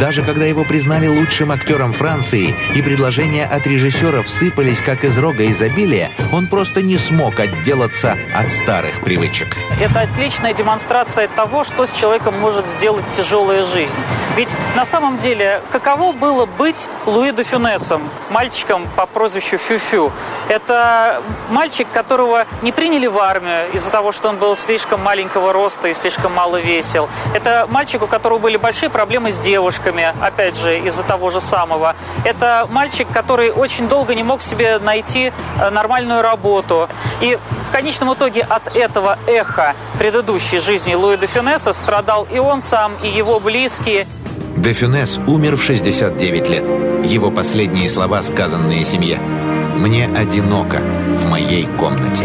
Даже 0.00 0.22
когда 0.22 0.46
его 0.46 0.64
признали 0.64 1.06
лучшим 1.08 1.52
актером 1.52 1.92
Франции 1.92 2.54
и 2.74 2.80
предложения 2.80 3.44
от 3.44 3.66
режиссеров 3.66 4.30
сыпались 4.30 4.80
как 4.80 5.04
из 5.04 5.18
рога 5.18 5.44
изобилия, 5.46 6.10
он 6.32 6.46
просто 6.46 6.80
не 6.80 6.96
смог 6.96 7.38
отделаться 7.38 8.16
от 8.34 8.50
старых 8.50 9.02
привычек. 9.02 9.58
Это 9.78 10.00
отличная 10.00 10.54
демонстрация 10.54 11.28
того, 11.28 11.64
что 11.64 11.84
с 11.84 11.92
человеком 11.92 12.40
может 12.40 12.66
сделать 12.66 13.04
тяжелая 13.14 13.62
жизнь. 13.62 13.98
Ведь 14.36 14.48
на 14.74 14.86
самом 14.86 15.18
деле, 15.18 15.60
каково 15.70 16.12
было 16.12 16.46
быть 16.46 16.88
Луи 17.04 17.32
де 17.32 17.42
Фюнесом, 17.42 18.08
мальчиком 18.30 18.88
по 18.96 19.04
прозвищу 19.04 19.58
Фюфю? 19.58 20.12
Это 20.48 21.22
мальчик, 21.50 21.86
которого 21.92 22.46
не 22.62 22.72
приняли 22.72 23.06
в 23.06 23.18
армию 23.18 23.70
из-за 23.74 23.90
того, 23.90 24.12
что 24.12 24.30
он 24.30 24.38
был 24.38 24.56
слишком 24.56 25.02
маленького 25.02 25.52
роста 25.52 25.88
и 25.88 25.94
слишком 25.94 26.32
мало 26.32 26.58
весел. 26.58 27.10
Это 27.34 27.66
мальчик, 27.68 28.02
у 28.02 28.06
которого 28.06 28.38
были 28.38 28.56
большие 28.56 28.88
проблемы 28.88 29.30
с 29.30 29.38
девушками, 29.90 30.12
опять 30.20 30.56
же, 30.56 30.78
из-за 30.78 31.02
того 31.02 31.30
же 31.30 31.40
самого. 31.40 31.94
Это 32.24 32.66
мальчик, 32.70 33.06
который 33.12 33.50
очень 33.50 33.88
долго 33.88 34.14
не 34.14 34.22
мог 34.22 34.42
себе 34.42 34.78
найти 34.78 35.32
э, 35.60 35.70
нормальную 35.70 36.22
работу. 36.22 36.88
И 37.20 37.38
в 37.68 37.72
конечном 37.72 38.14
итоге 38.14 38.42
от 38.42 38.76
этого 38.76 39.18
эха 39.26 39.74
предыдущей 39.98 40.58
жизни 40.58 40.94
Луи 40.94 41.16
де 41.16 41.26
Фюнеса 41.26 41.72
страдал 41.72 42.26
и 42.32 42.38
он 42.38 42.60
сам, 42.60 42.92
и 43.02 43.08
его 43.08 43.40
близкие. 43.40 44.06
Де 44.56 44.72
Фюнес 44.72 45.18
умер 45.26 45.56
в 45.56 45.62
69 45.62 46.48
лет. 46.48 46.64
Его 47.04 47.30
последние 47.30 47.88
слова, 47.88 48.22
сказанные 48.22 48.84
семье. 48.84 49.18
«Мне 49.76 50.06
одиноко 50.06 50.80
в 51.14 51.26
моей 51.26 51.66
комнате». 51.78 52.24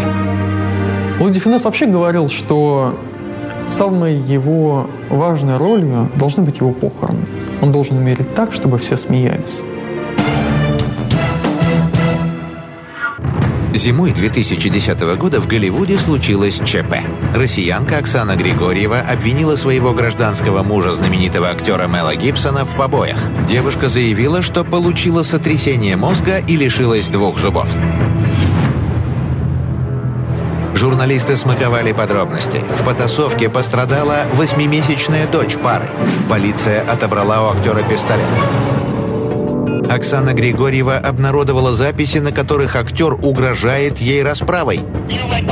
Луи 1.18 1.32
де 1.32 1.40
Фюнес 1.40 1.64
вообще 1.64 1.86
говорил, 1.86 2.28
что 2.28 2.94
самой 3.70 4.16
его 4.16 4.86
важной 5.10 5.56
ролью 5.56 6.08
должны 6.16 6.42
быть 6.42 6.58
его 6.58 6.72
похороны. 6.72 7.26
Он 7.60 7.72
должен 7.72 7.98
умереть 7.98 8.34
так, 8.34 8.52
чтобы 8.52 8.78
все 8.78 8.96
смеялись. 8.96 9.60
Зимой 13.76 14.12
2010 14.12 15.00
года 15.16 15.40
в 15.40 15.46
Голливуде 15.46 15.98
случилось 15.98 16.60
ЧП. 16.64 16.96
Россиянка 17.34 17.98
Оксана 17.98 18.34
Григорьева 18.34 19.00
обвинила 19.00 19.54
своего 19.56 19.92
гражданского 19.92 20.62
мужа, 20.62 20.92
знаменитого 20.92 21.50
актера 21.50 21.86
Мела 21.86 22.16
Гибсона, 22.16 22.64
в 22.64 22.74
побоях. 22.74 23.18
Девушка 23.46 23.88
заявила, 23.88 24.42
что 24.42 24.64
получила 24.64 25.22
сотрясение 25.22 25.96
мозга 25.96 26.38
и 26.38 26.56
лишилась 26.56 27.08
двух 27.08 27.38
зубов. 27.38 27.68
Журналисты 30.76 31.38
смаковали 31.38 31.92
подробности. 31.92 32.58
В 32.58 32.84
потасовке 32.84 33.48
пострадала 33.48 34.26
восьмимесячная 34.34 35.26
дочь 35.26 35.56
пары. 35.56 35.88
Полиция 36.28 36.82
отобрала 36.82 37.48
у 37.48 37.56
актера 37.56 37.82
пистолет. 37.82 38.26
Оксана 39.88 40.34
Григорьева 40.34 40.98
обнародовала 40.98 41.72
записи, 41.72 42.18
на 42.18 42.30
которых 42.30 42.76
актер 42.76 43.14
угрожает 43.14 44.00
ей 44.02 44.22
расправой. 44.22 44.80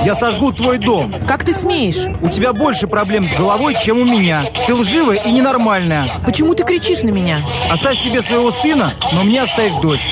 «Я 0.04 0.14
сожгу 0.14 0.52
твой 0.52 0.76
дом!» 0.76 1.14
«Как 1.26 1.42
ты 1.42 1.54
смеешь?» 1.54 2.04
«У 2.20 2.28
тебя 2.28 2.52
больше 2.52 2.86
проблем 2.86 3.26
с 3.26 3.32
головой, 3.32 3.78
чем 3.82 4.00
у 4.00 4.04
меня. 4.04 4.44
Ты 4.66 4.74
лживая 4.74 5.22
и 5.24 5.32
ненормальная!» 5.32 6.20
«Почему 6.26 6.54
ты 6.54 6.64
кричишь 6.64 7.02
на 7.02 7.10
меня?» 7.10 7.40
«Оставь 7.70 7.98
себе 7.98 8.20
своего 8.20 8.52
сына, 8.52 8.92
но 9.14 9.24
мне 9.24 9.42
оставь 9.42 9.72
дочь!» 9.80 10.06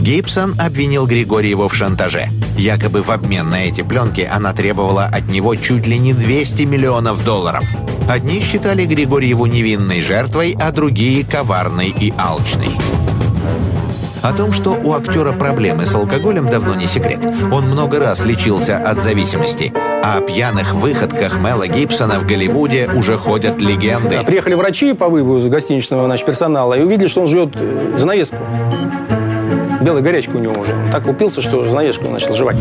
Гибсон 0.00 0.54
обвинил 0.60 1.06
Григорьеву 1.06 1.66
в 1.66 1.74
шантаже. 1.74 2.28
Якобы 2.60 3.00
в 3.00 3.10
обмен 3.10 3.48
на 3.48 3.64
эти 3.64 3.80
пленки 3.80 4.28
она 4.30 4.52
требовала 4.52 5.06
от 5.06 5.28
него 5.28 5.54
чуть 5.56 5.86
ли 5.86 5.98
не 5.98 6.12
200 6.12 6.64
миллионов 6.64 7.24
долларов. 7.24 7.64
Одни 8.06 8.42
считали 8.42 8.84
Григорьеву 8.84 9.46
невинной 9.46 10.02
жертвой, 10.02 10.54
а 10.60 10.70
другие– 10.70 11.24
коварной 11.30 11.88
и 11.88 12.12
алчной. 12.18 12.76
О 14.20 14.34
том, 14.34 14.52
что 14.52 14.72
у 14.72 14.92
актера 14.92 15.32
проблемы 15.32 15.86
с 15.86 15.94
алкоголем, 15.94 16.50
давно 16.50 16.74
не 16.74 16.86
секрет. 16.86 17.20
Он 17.50 17.64
много 17.64 17.98
раз 17.98 18.22
лечился 18.26 18.76
от 18.76 19.00
зависимости. 19.00 19.72
А 20.02 20.18
о 20.18 20.20
пьяных 20.20 20.74
выходках 20.74 21.38
Мела 21.38 21.66
Гибсона 21.66 22.20
в 22.20 22.26
Голливуде 22.26 22.90
уже 22.94 23.16
ходят 23.16 23.62
легенды. 23.62 24.22
Приехали 24.26 24.52
врачи 24.52 24.92
по 24.92 25.08
вывозу 25.08 25.48
гостиничного 25.48 26.04
значит, 26.04 26.26
персонала 26.26 26.74
и 26.74 26.82
увидели, 26.82 27.08
что 27.08 27.22
он 27.22 27.26
жует 27.26 27.54
э, 27.54 27.96
занавеску. 27.96 28.36
Белая 29.80 30.02
горячка 30.02 30.36
у 30.36 30.38
него 30.38 30.60
уже. 30.60 30.74
так 30.92 31.06
упился, 31.06 31.40
что 31.40 31.64
занавеску 31.64 32.08
начал 32.08 32.34
жевать. 32.34 32.56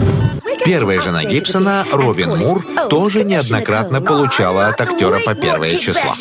Первая 0.63 1.01
жена 1.01 1.23
Гибсона, 1.23 1.83
Робин 1.91 2.37
Мур, 2.37 2.65
тоже 2.89 3.23
неоднократно 3.23 4.01
получала 4.01 4.67
от 4.67 4.79
актера 4.79 5.19
по 5.25 5.35
первое 5.35 5.75
число. 5.77 6.13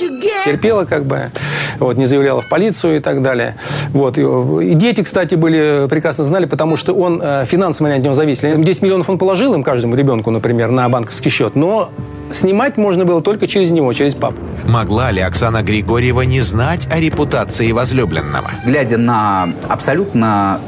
Терпела 0.44 0.84
как 0.84 1.04
бы, 1.04 1.30
вот, 1.78 1.96
не 1.96 2.06
заявляла 2.06 2.40
в 2.40 2.48
полицию 2.48 2.96
и 2.96 3.00
так 3.00 3.22
далее. 3.22 3.56
Вот. 3.90 4.16
И 4.18 4.74
дети, 4.74 5.02
кстати, 5.02 5.34
были 5.34 5.86
прекрасно 5.88 6.24
знали, 6.24 6.46
потому 6.46 6.76
что 6.76 6.94
он 6.94 7.20
э, 7.22 7.44
финансово 7.46 7.92
от 7.92 8.02
него 8.02 8.14
зависел. 8.14 8.56
10 8.56 8.82
миллионов 8.82 9.10
он 9.10 9.18
положил 9.18 9.54
им, 9.54 9.62
каждому 9.62 9.94
ребенку, 9.94 10.30
например, 10.30 10.70
на 10.70 10.88
банковский 10.88 11.30
счет, 11.30 11.54
но 11.54 11.90
снимать 12.32 12.76
можно 12.76 13.04
было 13.04 13.20
только 13.22 13.46
через 13.46 13.70
него, 13.70 13.92
через 13.92 14.14
папу. 14.14 14.36
Могла 14.66 15.10
ли 15.10 15.20
Оксана 15.20 15.62
Григорьева 15.62 16.22
не 16.22 16.40
знать 16.40 16.86
о 16.90 17.00
репутации 17.00 17.72
возлюбленного? 17.72 18.50
Глядя 18.64 18.98
на 18.98 19.48
абсолютно 19.68 20.60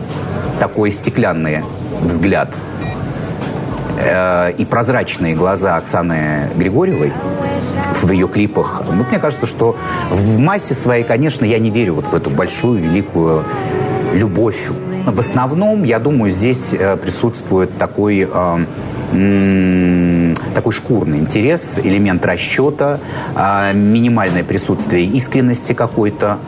такой 0.58 0.92
стеклянный 0.92 1.62
взгляд 2.02 2.54
э, 3.98 4.52
и 4.52 4.64
прозрачные 4.64 5.34
глаза 5.34 5.76
Оксаны 5.76 6.50
Григорьевой 6.56 7.12
в 8.02 8.10
ее 8.10 8.28
клипах, 8.28 8.82
вот 8.86 9.08
мне 9.08 9.18
кажется, 9.18 9.46
что 9.46 9.76
в 10.10 10.38
массе 10.38 10.74
своей, 10.74 11.04
конечно, 11.04 11.44
я 11.44 11.58
не 11.58 11.70
верю 11.70 11.94
вот 11.94 12.06
в 12.06 12.14
эту 12.14 12.30
большую, 12.30 12.80
великую 12.80 13.44
любовь. 14.14 14.58
В 15.06 15.18
основном, 15.18 15.84
я 15.84 15.98
думаю, 15.98 16.30
здесь 16.30 16.72
э, 16.72 16.96
присутствует 16.96 17.76
такой 17.78 18.28
э, 18.30 18.58
такой 19.10 20.72
шкурный 20.72 21.18
интерес, 21.18 21.78
элемент 21.82 22.24
расчета, 22.24 23.00
а, 23.34 23.72
минимальное 23.72 24.44
присутствие 24.44 25.04
искренности 25.06 25.72
какой-то. 25.72 26.38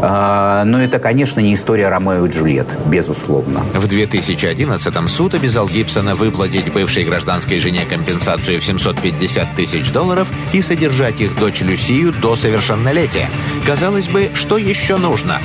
А, 0.00 0.64
но 0.64 0.80
это, 0.80 0.98
конечно, 0.98 1.40
не 1.40 1.54
история 1.54 1.88
Ромео 1.88 2.26
и 2.26 2.30
Джульет, 2.30 2.68
безусловно. 2.86 3.60
В 3.74 3.84
2011-м 3.86 5.08
суд 5.08 5.34
обязал 5.34 5.68
Гибсона 5.68 6.14
выплатить 6.14 6.72
бывшей 6.72 7.04
гражданской 7.04 7.58
жене 7.58 7.84
компенсацию 7.84 8.60
в 8.60 8.64
750 8.64 9.56
тысяч 9.56 9.90
долларов 9.90 10.28
и 10.52 10.62
содержать 10.62 11.20
их 11.20 11.36
дочь 11.38 11.60
Люсию 11.60 12.12
до 12.12 12.36
совершеннолетия. 12.36 13.28
Казалось 13.66 14.06
бы, 14.06 14.30
что 14.34 14.56
еще 14.56 14.98
нужно? 14.98 15.40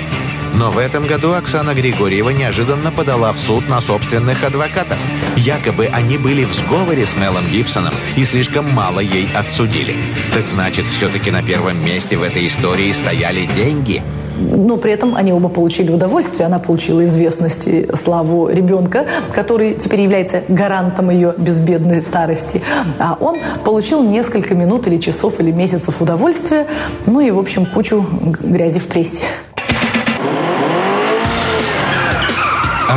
Но 0.54 0.72
в 0.72 0.78
этом 0.78 1.08
году 1.08 1.34
Оксана 1.34 1.74
Григорьева 1.74 2.30
неожиданно 2.30 2.92
подала 2.92 3.32
в 3.32 3.40
суд 3.40 3.68
на 3.68 3.82
собственных 3.82 4.44
адвокатов. 4.44 4.98
Якобы 5.36 5.88
они 5.88 6.18
были 6.18 6.46
в 6.46 6.54
сговоре 6.54 7.06
с 7.06 7.16
Мелом 7.16 7.46
Гибсоном 7.52 7.94
и 8.16 8.24
слишком 8.24 8.72
мало 8.72 9.00
ей 9.00 9.28
отсудили. 9.34 9.96
Так 10.34 10.48
значит, 10.48 10.86
все-таки 10.88 11.32
на 11.32 11.42
первом 11.42 11.84
месте 11.84 12.18
в 12.18 12.24
этой 12.24 12.48
истории 12.48 12.92
стояли 12.92 13.48
деньги– 13.56 14.04
но 14.36 14.78
при 14.78 14.92
этом 14.94 15.16
они 15.16 15.32
оба 15.32 15.50
получили 15.50 15.92
удовольствие. 15.92 16.46
Она 16.48 16.60
получила 16.60 17.06
известность 17.06 17.68
и 17.68 17.88
славу 17.96 18.50
ребенка, 18.50 19.06
который 19.34 19.76
теперь 19.76 20.02
является 20.02 20.44
гарантом 20.48 21.10
ее 21.10 21.34
безбедной 21.38 22.02
старости. 22.02 22.62
А 23.00 23.18
он 23.20 23.38
получил 23.64 24.04
несколько 24.04 24.56
минут 24.56 24.88
или 24.88 24.98
часов 24.98 25.40
или 25.40 25.52
месяцев 25.52 26.02
удовольствия, 26.02 26.68
ну 27.06 27.20
и, 27.20 27.32
в 27.32 27.40
общем, 27.40 27.66
кучу 27.66 28.06
грязи 28.42 28.80
в 28.80 28.88
прессе. 28.88 29.24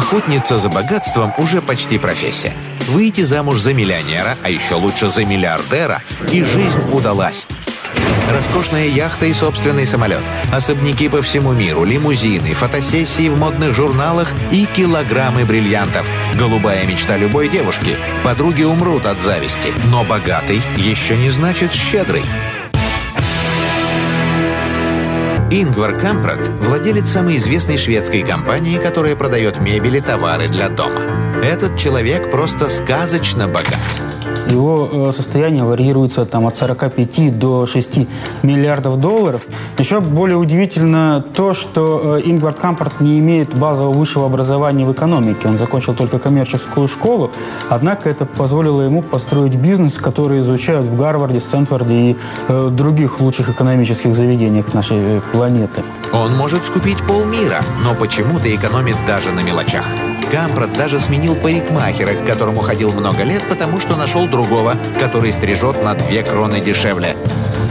Охотница 0.06 0.60
за 0.60 0.68
богатством 0.68 1.34
уже 1.36 1.60
почти 1.60 1.98
профессия. 1.98 2.52
Выйти 2.86 3.22
замуж 3.22 3.58
за 3.58 3.74
миллионера, 3.74 4.36
а 4.44 4.50
еще 4.50 4.76
лучше 4.76 5.10
за 5.10 5.24
миллиардера, 5.24 6.00
и 6.30 6.44
жизнь 6.44 6.78
удалась. 6.92 7.44
Роскошная 8.30 8.86
яхта 8.86 9.26
и 9.26 9.32
собственный 9.32 9.84
самолет, 9.84 10.22
особняки 10.52 11.08
по 11.08 11.22
всему 11.22 11.52
миру, 11.54 11.82
лимузины, 11.82 12.54
фотосессии 12.54 13.28
в 13.28 13.36
модных 13.36 13.74
журналах 13.74 14.28
и 14.52 14.66
килограммы 14.66 15.44
бриллиантов. 15.44 16.06
Голубая 16.38 16.86
мечта 16.86 17.16
любой 17.16 17.48
девушки. 17.48 17.96
Подруги 18.22 18.62
умрут 18.62 19.06
от 19.06 19.20
зависти. 19.20 19.74
Но 19.86 20.04
богатый 20.04 20.62
еще 20.76 21.16
не 21.16 21.30
значит 21.30 21.72
щедрый. 21.72 22.22
Ингвар 25.50 26.00
Кампрат– 26.00 26.40
владелец 26.60 27.08
самой 27.08 27.36
известной 27.36 27.78
шведской 27.78 28.22
компании, 28.22 28.78
которая 28.78 29.14
продает 29.14 29.60
мебель 29.60 29.96
и 29.96 30.00
товары 30.00 30.48
для 30.48 30.68
дома. 30.68 31.00
Этот 31.40 31.78
человек 31.78 32.32
просто 32.32 32.68
сказочно 32.68 33.46
богат. 33.46 34.15
Его 34.48 34.88
э, 34.90 35.12
состояние 35.12 35.64
варьируется 35.64 36.24
там, 36.24 36.46
от 36.46 36.56
45 36.56 37.38
до 37.38 37.66
6 37.66 37.98
миллиардов 38.42 39.00
долларов. 39.00 39.46
Еще 39.78 40.00
более 40.00 40.36
удивительно 40.36 41.24
то, 41.34 41.52
что 41.52 42.18
э, 42.18 42.22
Ингвард 42.24 42.58
Кампорт 42.58 43.00
не 43.00 43.18
имеет 43.18 43.54
базового 43.54 43.92
высшего 43.92 44.26
образования 44.26 44.86
в 44.86 44.92
экономике. 44.92 45.48
Он 45.48 45.58
закончил 45.58 45.94
только 45.94 46.18
коммерческую 46.18 46.86
школу, 46.86 47.32
однако 47.68 48.08
это 48.08 48.24
позволило 48.24 48.82
ему 48.82 49.02
построить 49.02 49.56
бизнес, 49.56 49.94
который 49.94 50.40
изучают 50.40 50.86
в 50.86 50.96
Гарварде, 50.96 51.40
Стэнфорде 51.40 51.94
и 51.94 52.16
э, 52.48 52.68
других 52.70 53.20
лучших 53.20 53.48
экономических 53.48 54.14
заведениях 54.14 54.72
нашей 54.74 54.98
э, 54.98 55.20
планеты. 55.32 55.82
Он 56.12 56.36
может 56.36 56.64
скупить 56.66 56.98
полмира, 57.06 57.62
но 57.82 57.94
почему-то 57.94 58.54
экономит 58.54 58.96
даже 59.06 59.32
на 59.32 59.40
мелочах. 59.40 59.84
Кампрат 60.30 60.72
даже 60.76 60.98
сменил 60.98 61.36
парикмахера, 61.36 62.14
к 62.14 62.26
которому 62.26 62.60
ходил 62.60 62.92
много 62.92 63.22
лет, 63.22 63.42
потому 63.48 63.80
что 63.80 63.96
нашел 63.96 64.15
другого, 64.24 64.74
который 64.98 65.32
стрижет 65.32 65.84
на 65.84 65.94
две 65.94 66.22
кроны 66.22 66.60
дешевле. 66.60 67.14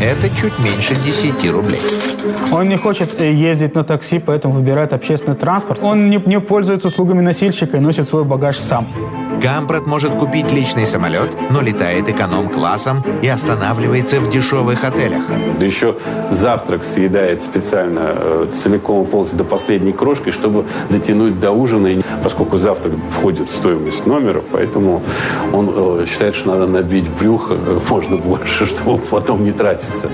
Это 0.02 0.30
чуть 0.30 0.60
меньше 0.60 0.94
10 0.96 1.52
рублей. 1.52 1.80
Он 2.52 2.68
не 2.68 2.76
хочет 2.78 3.20
э, 3.22 3.32
ездить 3.32 3.76
на 3.76 3.84
такси, 3.84 4.20
поэтому 4.20 4.54
выбирает 4.54 4.94
общественный 4.94 5.38
транспорт. 5.38 5.80
Он 5.82 6.10
не, 6.10 6.22
не 6.26 6.40
пользуется 6.40 6.90
услугами 6.90 7.22
носильщика 7.22 7.78
и 7.78 7.80
носит 7.80 8.08
свой 8.08 8.24
багаж 8.24 8.58
сам. 8.58 8.88
Кампрат 9.42 9.86
может 9.86 10.16
купить 10.16 10.52
личный 10.52 10.86
самолет, 10.86 11.30
но 11.50 11.62
летает 11.62 12.10
эконом-классом 12.10 13.04
и 13.22 13.28
останавливается 13.28 14.20
в 14.20 14.30
дешевых 14.30 14.84
отелях. 14.84 15.24
Да 15.60 15.66
еще 15.66 15.96
завтрак 16.32 16.84
съедает 16.84 17.42
специально 17.42 18.14
э, 18.16 18.48
целиком 18.62 19.06
полностью 19.06 19.38
до 19.38 19.44
последней 19.44 19.94
крошки, 19.94 20.32
чтобы 20.32 20.66
дотянуть 20.90 21.40
до 21.40 21.52
ужина, 21.52 22.02
поскольку 22.26 22.58
завтрак 22.58 22.94
входит 23.12 23.48
в 23.48 23.56
стоимость 23.56 24.08
номера, 24.08 24.42
поэтому 24.52 25.04
он 25.54 25.72
э, 25.76 26.06
считает, 26.10 26.34
что 26.34 26.56
надо 26.56 26.66
набить 26.66 27.08
брюхо 27.20 27.56
как 27.56 27.90
можно 27.92 28.18
больше, 28.18 28.66
чтобы 28.66 28.98
потом 28.98 29.44
не 29.44 29.52
тратиться. 29.52 30.10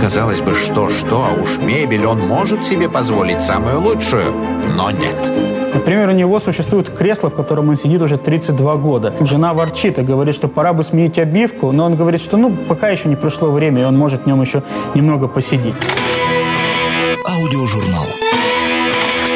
Казалось 0.00 0.40
бы, 0.40 0.54
что-что, 0.54 1.26
а 1.26 1.42
уж 1.42 1.58
мебель 1.58 2.06
он 2.06 2.20
может 2.20 2.64
себе 2.64 2.88
позволить 2.88 3.44
самую 3.44 3.82
лучшую, 3.82 4.32
но 4.76 4.90
нет. 4.90 5.30
Например, 5.74 6.08
у 6.08 6.12
него 6.12 6.40
существует 6.40 6.88
кресло, 6.88 7.28
в 7.28 7.34
котором 7.34 7.68
он 7.68 7.76
сидит 7.76 8.00
уже 8.00 8.16
32 8.16 8.76
года. 8.76 9.12
Жена 9.20 9.52
ворчит 9.52 9.98
и 9.98 10.02
говорит, 10.02 10.34
что 10.34 10.48
пора 10.48 10.72
бы 10.72 10.84
сменить 10.84 11.18
обивку, 11.18 11.70
но 11.70 11.84
он 11.84 11.96
говорит, 11.96 12.22
что 12.22 12.38
ну 12.38 12.50
пока 12.66 12.88
еще 12.88 13.10
не 13.10 13.16
пришло 13.16 13.50
время, 13.50 13.82
и 13.82 13.84
он 13.84 13.98
может 13.98 14.22
в 14.22 14.26
нем 14.26 14.40
еще 14.40 14.62
немного 14.94 15.28
посидеть. 15.28 15.74
Аудиожурнал. 17.26 18.06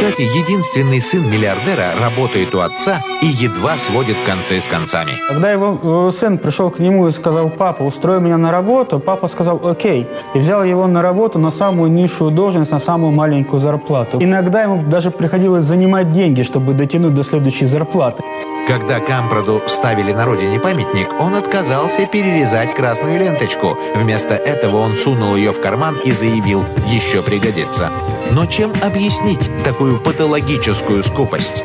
Кстати, 0.00 0.22
единственный 0.22 0.98
сын 1.02 1.30
миллиардера 1.30 1.92
работает 2.00 2.54
у 2.54 2.60
отца 2.60 3.02
и 3.20 3.26
едва 3.26 3.76
сводит 3.76 4.16
концы 4.24 4.58
с 4.58 4.64
концами. 4.64 5.12
Когда 5.28 5.52
его 5.52 6.08
э, 6.08 6.18
сын 6.18 6.38
пришел 6.38 6.70
к 6.70 6.78
нему 6.78 7.08
и 7.08 7.12
сказал, 7.12 7.50
папа, 7.50 7.82
устрой 7.82 8.18
меня 8.18 8.38
на 8.38 8.50
работу, 8.50 8.98
папа 8.98 9.28
сказал, 9.28 9.60
окей. 9.62 10.06
И 10.32 10.38
взял 10.38 10.64
его 10.64 10.86
на 10.86 11.02
работу 11.02 11.38
на 11.38 11.50
самую 11.50 11.90
низшую 11.90 12.30
должность, 12.30 12.70
на 12.70 12.80
самую 12.80 13.12
маленькую 13.12 13.60
зарплату. 13.60 14.16
Иногда 14.22 14.62
ему 14.62 14.82
даже 14.82 15.10
приходилось 15.10 15.64
занимать 15.64 16.12
деньги, 16.12 16.44
чтобы 16.44 16.72
дотянуть 16.72 17.14
до 17.14 17.22
следующей 17.22 17.66
зарплаты. 17.66 18.22
Когда 18.70 19.00
Кампраду 19.00 19.60
ставили 19.66 20.12
на 20.12 20.24
родине 20.24 20.60
памятник, 20.60 21.08
он 21.18 21.34
отказался 21.34 22.06
перерезать 22.06 22.72
красную 22.76 23.18
ленточку. 23.18 23.76
Вместо 23.96 24.34
этого 24.36 24.76
он 24.76 24.94
сунул 24.94 25.34
ее 25.34 25.50
в 25.50 25.60
карман 25.60 25.96
и 26.04 26.12
заявил 26.12 26.64
«еще 26.86 27.20
пригодится». 27.20 27.90
Но 28.30 28.46
чем 28.46 28.72
объяснить 28.80 29.50
такую 29.64 29.98
патологическую 29.98 31.02
скупость? 31.02 31.64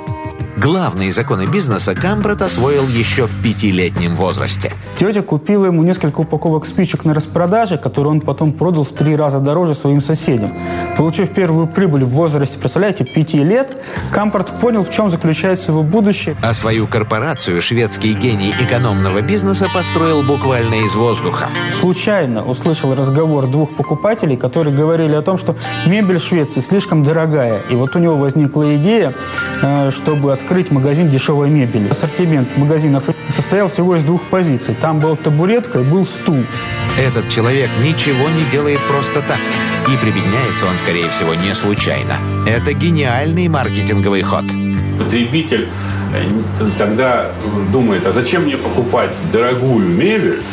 Главные 0.57 1.11
законы 1.11 1.47
бизнеса 1.47 1.93
Камбрат 1.93 2.41
освоил 2.41 2.87
еще 2.87 3.27
в 3.27 3.41
пятилетнем 3.43 4.15
возрасте. 4.15 4.71
Тетя 4.97 5.21
купила 5.21 5.65
ему 5.65 5.83
несколько 5.83 6.21
упаковок 6.21 6.65
спичек 6.65 7.03
на 7.03 7.13
распродаже, 7.13 7.77
которые 7.77 8.11
он 8.11 8.21
потом 8.21 8.53
продал 8.53 8.85
в 8.85 8.91
три 8.93 9.17
раза 9.17 9.39
дороже 9.39 9.75
своим 9.75 10.01
соседям. 10.01 10.53
Получив 10.95 11.33
первую 11.33 11.67
прибыль 11.67 12.05
в 12.05 12.09
возрасте, 12.09 12.57
представляете, 12.57 13.03
пяти 13.03 13.43
лет, 13.43 13.75
Кампорт 14.11 14.57
понял, 14.61 14.85
в 14.85 14.91
чем 14.91 15.11
заключается 15.11 15.73
его 15.73 15.83
будущее. 15.83 16.37
А 16.41 16.53
свою 16.53 16.87
корпорацию 16.87 17.61
шведский 17.61 18.13
гений 18.13 18.55
экономного 18.57 19.21
бизнеса 19.21 19.67
построил 19.73 20.23
буквально 20.23 20.85
из 20.85 20.95
воздуха. 20.95 21.49
Случайно 21.81 22.45
услышал 22.45 22.95
разговор 22.95 23.47
двух 23.47 23.75
покупателей, 23.75 24.37
которые 24.37 24.73
говорили 24.73 25.15
о 25.15 25.21
том, 25.21 25.37
что 25.37 25.57
мебель 25.85 26.19
в 26.19 26.23
Швеции 26.23 26.61
слишком 26.61 27.03
дорогая. 27.03 27.59
И 27.69 27.75
вот 27.75 27.93
у 27.97 27.99
него 27.99 28.15
возникла 28.15 28.77
идея, 28.77 29.13
э, 29.61 29.91
чтобы 29.91 30.31
от 30.31 30.44
открыть 30.45 30.69
магазин 30.69 31.09
дешевой 31.09 31.49
мебели. 31.49 31.89
Ассортимент 31.89 32.55
магазинов 32.55 33.05
состоял 33.35 33.67
всего 33.67 33.95
из 33.95 34.03
двух 34.03 34.21
позиций. 34.21 34.75
Там 34.79 34.99
была 34.99 35.15
табуретка 35.15 35.79
и 35.79 35.83
был 35.83 36.05
стул. 36.05 36.43
Этот 36.99 37.29
человек 37.29 37.67
ничего 37.83 38.29
не 38.29 38.43
делает 38.51 38.79
просто 38.87 39.23
так. 39.23 39.39
И 39.91 39.97
прибедняется 39.97 40.67
он, 40.67 40.77
скорее 40.77 41.09
всего, 41.09 41.33
не 41.33 41.55
случайно. 41.55 42.19
Это 42.45 42.73
гениальный 42.73 43.47
маркетинговый 43.47 44.21
ход. 44.21 44.45
Потребитель 44.99 45.67
тогда 46.77 47.31
думает, 47.71 48.05
а 48.05 48.11
зачем 48.11 48.43
мне 48.43 48.55
покупать 48.55 49.15
дорогую 49.33 49.87
мебель, 49.89 50.43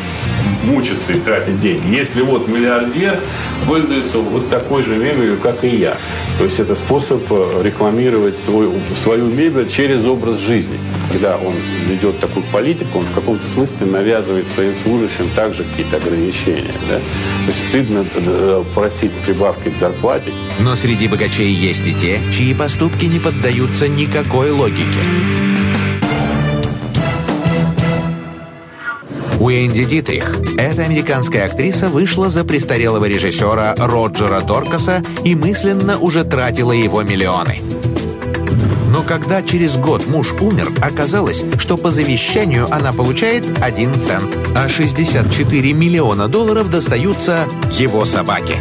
мучиться 0.62 1.12
и 1.12 1.20
тратить 1.20 1.60
деньги, 1.60 1.94
если 1.94 2.22
вот 2.22 2.48
миллиардер 2.48 3.18
пользуется 3.66 4.18
вот 4.18 4.48
такой 4.50 4.82
же 4.82 4.96
мебелью, 4.96 5.38
как 5.38 5.64
и 5.64 5.68
я. 5.68 5.96
То 6.38 6.44
есть 6.44 6.58
это 6.58 6.74
способ 6.74 7.22
э, 7.30 7.62
рекламировать 7.62 8.38
свой, 8.38 8.70
свою 9.02 9.26
мебель 9.26 9.68
через 9.68 10.04
образ 10.06 10.38
жизни. 10.38 10.78
Когда 11.10 11.36
он 11.36 11.54
ведет 11.86 12.20
такую 12.20 12.44
политику, 12.46 12.98
он 12.98 13.04
в 13.04 13.12
каком-то 13.12 13.46
смысле 13.46 13.86
навязывает 13.86 14.46
своим 14.48 14.74
служащим 14.74 15.28
также 15.34 15.64
какие-то 15.64 15.96
ограничения. 15.96 16.74
Да? 16.88 16.96
То 16.96 17.48
есть 17.48 17.68
стыдно 17.68 18.06
э, 18.14 18.64
просить 18.74 19.12
прибавки 19.24 19.68
к 19.68 19.76
зарплате. 19.76 20.32
Но 20.60 20.76
среди 20.76 21.08
богачей 21.08 21.52
есть 21.52 21.86
и 21.86 21.94
те, 21.94 22.20
чьи 22.32 22.54
поступки 22.54 23.04
не 23.06 23.20
поддаются 23.20 23.88
никакой 23.88 24.50
логике. 24.50 25.51
Уэнди 29.42 29.86
Дитрих. 29.86 30.38
Эта 30.56 30.82
американская 30.82 31.46
актриса 31.46 31.88
вышла 31.88 32.30
за 32.30 32.44
престарелого 32.44 33.06
режиссера 33.06 33.74
Роджера 33.76 34.40
Доркаса 34.40 35.02
и 35.24 35.34
мысленно 35.34 35.98
уже 35.98 36.22
тратила 36.22 36.70
его 36.70 37.02
миллионы. 37.02 37.60
Но 38.92 39.02
когда 39.02 39.42
через 39.42 39.76
год 39.76 40.06
муж 40.06 40.32
умер, 40.40 40.70
оказалось, 40.80 41.42
что 41.58 41.76
по 41.76 41.90
завещанию 41.90 42.68
она 42.72 42.92
получает 42.92 43.42
один 43.60 43.92
цент, 43.94 44.32
а 44.54 44.68
64 44.68 45.72
миллиона 45.72 46.28
долларов 46.28 46.70
достаются 46.70 47.48
его 47.72 48.04
собаке. 48.04 48.58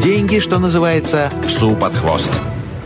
Деньги, 0.00 0.38
что 0.38 0.60
называется, 0.60 1.32
псу 1.44 1.74
под 1.74 1.92
хвост. 1.96 2.30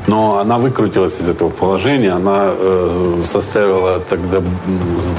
Но 0.06 0.38
она 0.38 0.58
выкрутилась 0.58 1.18
из 1.18 1.28
этого 1.28 1.48
положения, 1.48 2.12
она 2.12 2.44
э, 2.46 3.22
составила 3.30 4.00
тогда 4.00 4.42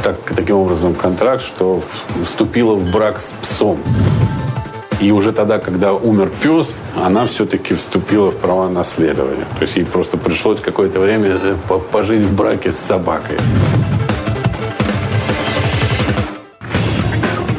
так, 0.04 0.18
таким 0.36 0.58
образом 0.58 0.94
контракт, 0.94 1.42
что 1.44 1.82
вступила 2.24 2.76
в 2.76 2.92
брак 2.92 3.20
с 3.20 3.34
псом. 3.42 3.80
И 5.02 5.12
уже 5.12 5.32
тогда, 5.32 5.58
когда 5.60 5.94
умер 5.94 6.32
пес, 6.42 6.74
она 6.96 7.26
все-таки 7.26 7.74
вступила 7.74 8.30
в 8.30 8.38
права 8.38 8.70
наследования. 8.70 9.46
То 9.58 9.64
есть 9.64 9.76
ей 9.76 9.86
просто 9.86 10.18
пришлось 10.18 10.62
какое-то 10.62 11.00
время 11.00 11.40
э, 11.42 11.56
пожить 11.92 12.22
в 12.22 12.36
браке 12.36 12.72
с 12.72 12.78
собакой. 12.78 13.38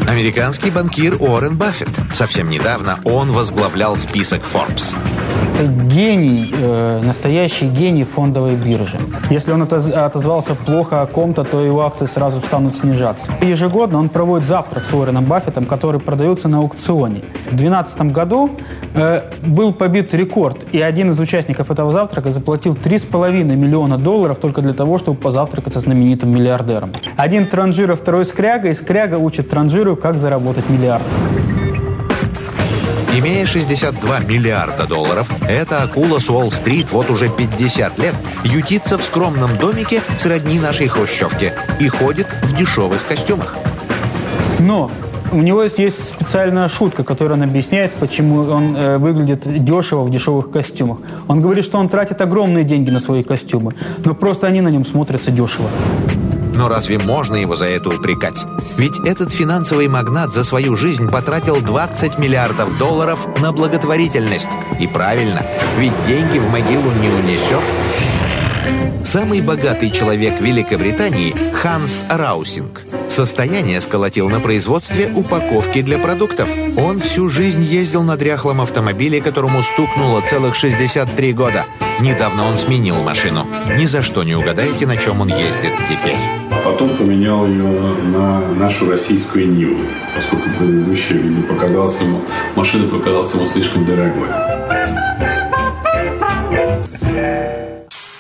Американский 0.06 0.70
банкир 0.70 1.16
Уоррен 1.20 1.56
Баффет. 1.56 1.90
Совсем 2.14 2.48
недавно 2.48 3.00
он 3.04 3.32
возглавлял 3.32 3.96
список 3.96 4.42
Forbes 4.42 4.94
гений, 5.62 6.53
э, 6.53 7.01
настоящий 7.05 7.66
гений 7.69 8.05
фондовой 8.05 8.57
биржи. 8.57 8.99
Если 9.31 9.53
он 9.53 9.62
отозвался 9.62 10.55
плохо 10.55 11.03
о 11.03 11.07
ком-то, 11.07 11.45
то 11.45 11.61
его 11.61 11.85
акции 11.85 12.07
сразу 12.07 12.40
станут 12.40 12.77
снижаться. 12.77 13.31
Ежегодно 13.42 13.99
он 13.99 14.09
проводит 14.09 14.47
завтрак 14.47 14.85
с 14.85 14.92
Уорреном 14.92 15.25
Баффетом, 15.25 15.66
который 15.66 16.01
продается 16.01 16.49
на 16.49 16.59
аукционе. 16.59 17.23
В 17.47 17.57
2012 17.57 18.12
году 18.12 18.51
э, 18.95 19.23
был 19.45 19.73
побит 19.73 20.14
рекорд, 20.14 20.59
и 20.73 20.81
один 20.81 21.12
из 21.12 21.21
участников 21.21 21.71
этого 21.71 21.92
завтрака 21.92 22.31
заплатил 22.31 22.75
3,5 22.75 23.42
миллиона 23.45 23.99
долларов 23.99 24.38
только 24.38 24.62
для 24.62 24.75
того, 24.75 24.99
чтобы 24.99 25.19
позавтракать 25.19 25.73
со 25.73 25.81
знаменитым 25.81 26.31
миллиардером. 26.35 26.90
Один 27.16 27.47
транжир, 27.47 27.90
а 27.92 27.97
второй 27.97 28.25
скряга, 28.25 28.69
и 28.69 28.75
скряга 28.75 29.16
учит 29.16 29.49
транжиру, 29.51 29.97
как 29.97 30.19
заработать 30.19 30.69
миллиард. 30.69 31.05
Имея 33.18 33.46
62 33.46 34.18
миллиарда 34.29 34.87
долларов, 34.87 35.26
эта 35.48 35.83
акула 35.83 36.18
с 36.18 36.29
Уолл-стрит 36.29 36.92
вот 36.92 37.09
уже 37.09 37.31
50 37.31 37.98
лет 37.98 38.14
ютится 38.44 38.98
в 38.98 39.02
скромном 39.02 39.57
домике 39.57 40.02
сродни 40.18 40.61
нашей 40.61 40.88
хрущевке 40.88 41.55
и 41.81 41.88
ходит 41.88 42.26
в 42.42 42.55
дешевых 42.55 43.07
костюмах. 43.07 43.57
Но 44.59 44.90
у 45.33 45.40
него 45.40 45.62
есть 45.62 45.98
специальная 46.11 46.68
шутка, 46.68 47.05
которая 47.05 47.38
он 47.38 47.44
объясняет, 47.44 47.92
почему 47.92 48.50
он 48.50 48.76
э, 48.76 48.98
выглядит 48.98 49.64
дешево 49.64 50.02
в 50.02 50.11
дешевых 50.11 50.50
костюмах. 50.50 50.98
Он 51.26 51.40
говорит, 51.40 51.64
что 51.64 51.79
он 51.79 51.88
тратит 51.88 52.20
огромные 52.20 52.64
деньги 52.64 52.90
на 52.90 53.00
свои 53.00 53.22
костюмы, 53.22 53.72
но 54.05 54.14
просто 54.14 54.46
они 54.46 54.61
на 54.61 54.68
нем 54.68 54.85
смотрятся 54.85 55.31
дешево. 55.31 55.70
Но 56.57 56.69
разве 56.69 56.99
можно 56.99 57.37
его 57.37 57.55
за 57.55 57.66
это 57.66 57.90
упрекать? 57.90 58.45
Ведь 58.77 58.99
этот 59.01 59.33
финансовый 59.33 59.88
магнат 59.88 60.33
за 60.33 60.42
свою 60.42 60.75
жизнь 60.75 61.11
потратил 61.11 61.61
20 61.61 62.19
миллиардов 62.19 62.79
долларов 62.79 63.19
на 63.40 63.53
благотворительность. 63.53 64.51
И 64.81 64.87
правильно, 64.87 65.47
ведь 65.79 65.92
деньги 66.07 66.38
в 66.38 66.49
могилу 66.49 66.90
не 66.92 67.09
унесешь. 67.09 67.64
Самый 69.05 69.40
богатый 69.40 69.90
человек 69.90 70.40
Великобритании– 70.40 71.35
Ханс 71.62 72.05
Раусинг. 72.09 72.83
Состояние 73.09 73.81
сколотил 73.81 74.29
на 74.29 74.40
производстве 74.40 75.11
упаковки 75.14 75.83
для 75.83 75.99
продуктов. 75.99 76.49
Он 76.77 77.01
всю 77.01 77.29
жизнь 77.29 77.62
ездил 77.62 78.03
на 78.03 78.16
дряхлом 78.16 78.61
автомобиле, 78.61 79.21
которому 79.21 79.62
стукнуло 79.62 80.23
целых 80.29 80.55
63 80.55 81.33
года. 81.33 81.64
Недавно 82.01 82.47
он 82.47 82.59
сменил 82.59 82.97
машину. 83.03 83.47
Ни 83.79 83.87
за 83.87 84.03
что 84.03 84.23
не 84.23 84.35
угадаете, 84.35 84.87
на 84.87 84.97
чем 84.97 85.21
он 85.21 85.29
ездит 85.29 85.73
теперь. 85.88 86.16
Потом 86.64 86.90
поменял 86.90 87.47
ее 87.47 87.62
на 87.62 88.40
нашу 88.55 88.90
российскую 88.90 89.49
Ниву, 89.51 89.79
поскольку 90.14 90.51
предыдущая, 90.59 91.23
показалась 91.49 91.99
ему, 92.01 92.21
машина 92.55 92.88
показалась 92.88 93.33
ему 93.33 93.47
слишком 93.47 93.87
дорогой. 93.87 94.29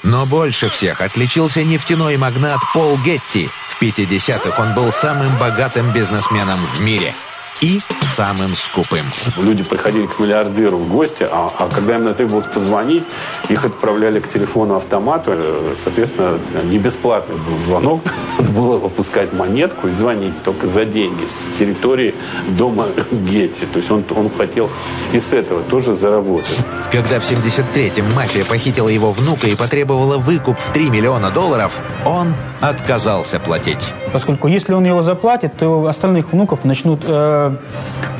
Но 0.04 0.24
больше 0.24 0.70
всех 0.70 1.00
отличился 1.00 1.64
нефтяной 1.64 2.16
магнат 2.16 2.60
Пол 2.72 2.96
Гетти. 3.04 3.48
В 3.78 3.82
50-х 3.82 4.62
он 4.62 4.74
был 4.74 4.90
самым 4.90 5.28
богатым 5.38 5.90
бизнесменом 5.92 6.58
в 6.58 6.80
мире– 6.80 7.12
и 7.60 7.80
самым 8.14 8.50
скупым. 8.50 9.04
Люди 9.38 9.62
приходили 9.62 10.06
к 10.06 10.18
миллиардеру 10.18 10.78
в 10.78 10.88
гости, 10.88 11.26
а, 11.30 11.50
а 11.58 11.68
когда 11.68 11.96
им 11.96 12.04
надо 12.04 12.16
требовалось 12.16 12.46
позвонить, 12.46 13.04
их 13.48 13.64
отправляли 13.64 14.20
к 14.20 14.30
телефону-автомату. 14.30 15.30
Э, 15.34 15.74
соответственно, 15.82 16.38
не 16.64 16.78
бесплатный 16.78 17.36
был 17.36 17.58
звонок. 17.64 18.02
было 18.38 18.78
выпускать 18.78 19.32
монетку 19.32 19.88
и 19.88 19.90
звонить 19.90 20.42
только 20.42 20.66
за 20.66 20.84
деньги 20.84 21.26
с 21.26 21.58
территории 21.58 22.14
дома 22.48 22.86
Гетти. 23.10 23.66
То 23.66 23.78
есть 23.78 23.90
он, 23.90 24.04
он 24.16 24.30
хотел 24.30 24.68
и 25.12 25.20
с 25.20 25.32
этого 25.32 25.62
тоже 25.62 25.94
заработать. 25.94 26.58
Когда 26.92 27.20
в 27.20 27.30
73-м 27.30 28.12
мафия 28.14 28.44
похитила 28.44 28.88
его 28.88 29.12
внука 29.12 29.48
и 29.48 29.56
потребовала 29.56 30.18
выкуп 30.18 30.58
в 30.58 30.72
3 30.72 30.90
миллиона 30.90 31.30
долларов, 31.30 31.72
он 32.04 32.34
отказался 32.60 33.38
платить. 33.40 33.92
Поскольку 34.12 34.48
если 34.48 34.72
он 34.72 34.84
его 34.84 35.02
заплатит, 35.02 35.56
то 35.58 35.86
остальных 35.86 36.32
внуков 36.32 36.64
начнут 36.64 37.00
э, 37.04 37.56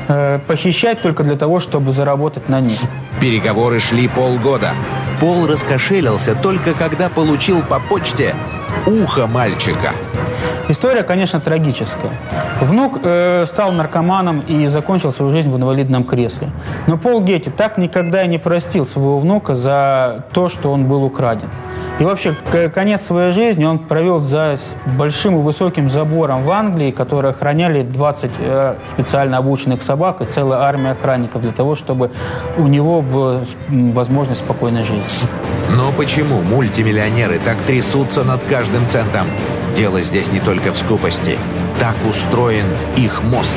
э, 0.08 0.38
похищать 0.46 1.02
только 1.02 1.22
для 1.22 1.36
того, 1.36 1.60
чтобы 1.60 1.92
заработать 1.92 2.48
на 2.48 2.60
них. 2.60 2.78
Переговоры 3.20 3.80
шли 3.80 4.08
полгода. 4.08 4.72
Пол 5.20 5.46
раскошелился 5.46 6.34
только 6.34 6.74
когда 6.74 7.08
получил 7.08 7.62
по 7.62 7.80
почте 7.80 8.34
ухо 8.86 9.26
мальчика. 9.26 9.92
История, 10.68 11.04
конечно, 11.04 11.38
трагическая. 11.38 12.10
Внук 12.60 12.98
э, 13.02 13.46
стал 13.46 13.70
наркоманом 13.70 14.40
и 14.40 14.66
закончил 14.66 15.12
свою 15.12 15.30
жизнь 15.30 15.48
в 15.48 15.56
инвалидном 15.56 16.02
кресле. 16.02 16.48
Но 16.88 16.98
Пол 16.98 17.20
Гетти 17.22 17.50
так 17.50 17.78
никогда 17.78 18.24
и 18.24 18.28
не 18.28 18.38
простил 18.38 18.84
своего 18.84 19.18
внука 19.18 19.54
за 19.54 20.24
то, 20.32 20.48
что 20.48 20.72
он 20.72 20.86
был 20.86 21.04
украден. 21.04 21.48
И 22.00 22.04
вообще, 22.04 22.34
конец 22.74 23.02
своей 23.02 23.32
жизни 23.32 23.64
он 23.64 23.78
провел 23.78 24.20
за 24.20 24.58
большим 24.98 25.38
и 25.38 25.42
высоким 25.42 25.88
забором 25.88 26.44
в 26.44 26.50
Англии, 26.50 26.90
который 26.90 27.30
охраняли 27.30 27.82
20 27.82 28.30
э, 28.38 28.74
специально 28.92 29.38
обученных 29.38 29.82
собак 29.82 30.20
и 30.20 30.24
целая 30.24 30.60
армия 30.60 30.90
охранников 30.90 31.42
для 31.42 31.52
того, 31.52 31.76
чтобы 31.76 32.10
у 32.58 32.66
него 32.66 33.02
была 33.02 33.42
возможность 33.68 34.40
спокойной 34.40 34.82
жизни. 34.82 35.28
Но 35.76 35.92
почему 35.96 36.42
мультимиллионеры 36.42 37.38
так 37.38 37.56
трясутся 37.66 38.24
над 38.24 38.42
каждым 38.42 38.86
центом? 38.88 39.26
Дело 39.76 40.00
здесь 40.00 40.32
не 40.32 40.40
только 40.40 40.72
в 40.72 40.78
скупости. 40.78 41.38
Так 41.78 41.94
устроен 42.08 42.64
их 42.96 43.22
мозг. 43.22 43.56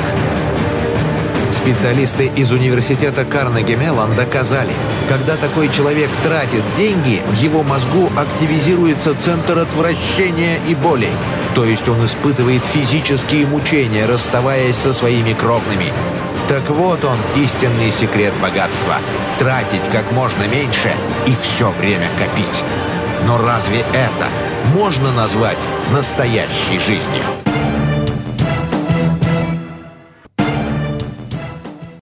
Специалисты 1.50 2.30
из 2.36 2.52
университета 2.52 3.24
Карнеги 3.24 3.74
Меллон 3.74 4.14
доказали, 4.14 4.72
когда 5.08 5.36
такой 5.36 5.70
человек 5.70 6.10
тратит 6.22 6.62
деньги, 6.76 7.22
в 7.26 7.32
его 7.32 7.62
мозгу 7.62 8.10
активизируется 8.16 9.16
центр 9.22 9.58
отвращения 9.58 10.58
и 10.68 10.74
боли. 10.74 11.08
То 11.54 11.64
есть 11.64 11.88
он 11.88 12.04
испытывает 12.04 12.64
физические 12.66 13.46
мучения, 13.46 14.04
расставаясь 14.06 14.76
со 14.76 14.92
своими 14.92 15.32
кровными. 15.32 15.90
Так 16.48 16.68
вот 16.68 17.02
он, 17.02 17.16
истинный 17.42 17.90
секрет 17.92 18.34
богатства. 18.42 18.96
Тратить 19.38 19.88
как 19.90 20.12
можно 20.12 20.44
меньше 20.52 20.92
и 21.26 21.34
все 21.42 21.70
время 21.80 22.08
копить. 22.18 22.62
Но 23.26 23.38
разве 23.38 23.80
это 23.92 24.28
можно 24.74 25.12
назвать 25.12 25.58
настоящей 25.92 26.78
жизнью? 26.78 27.49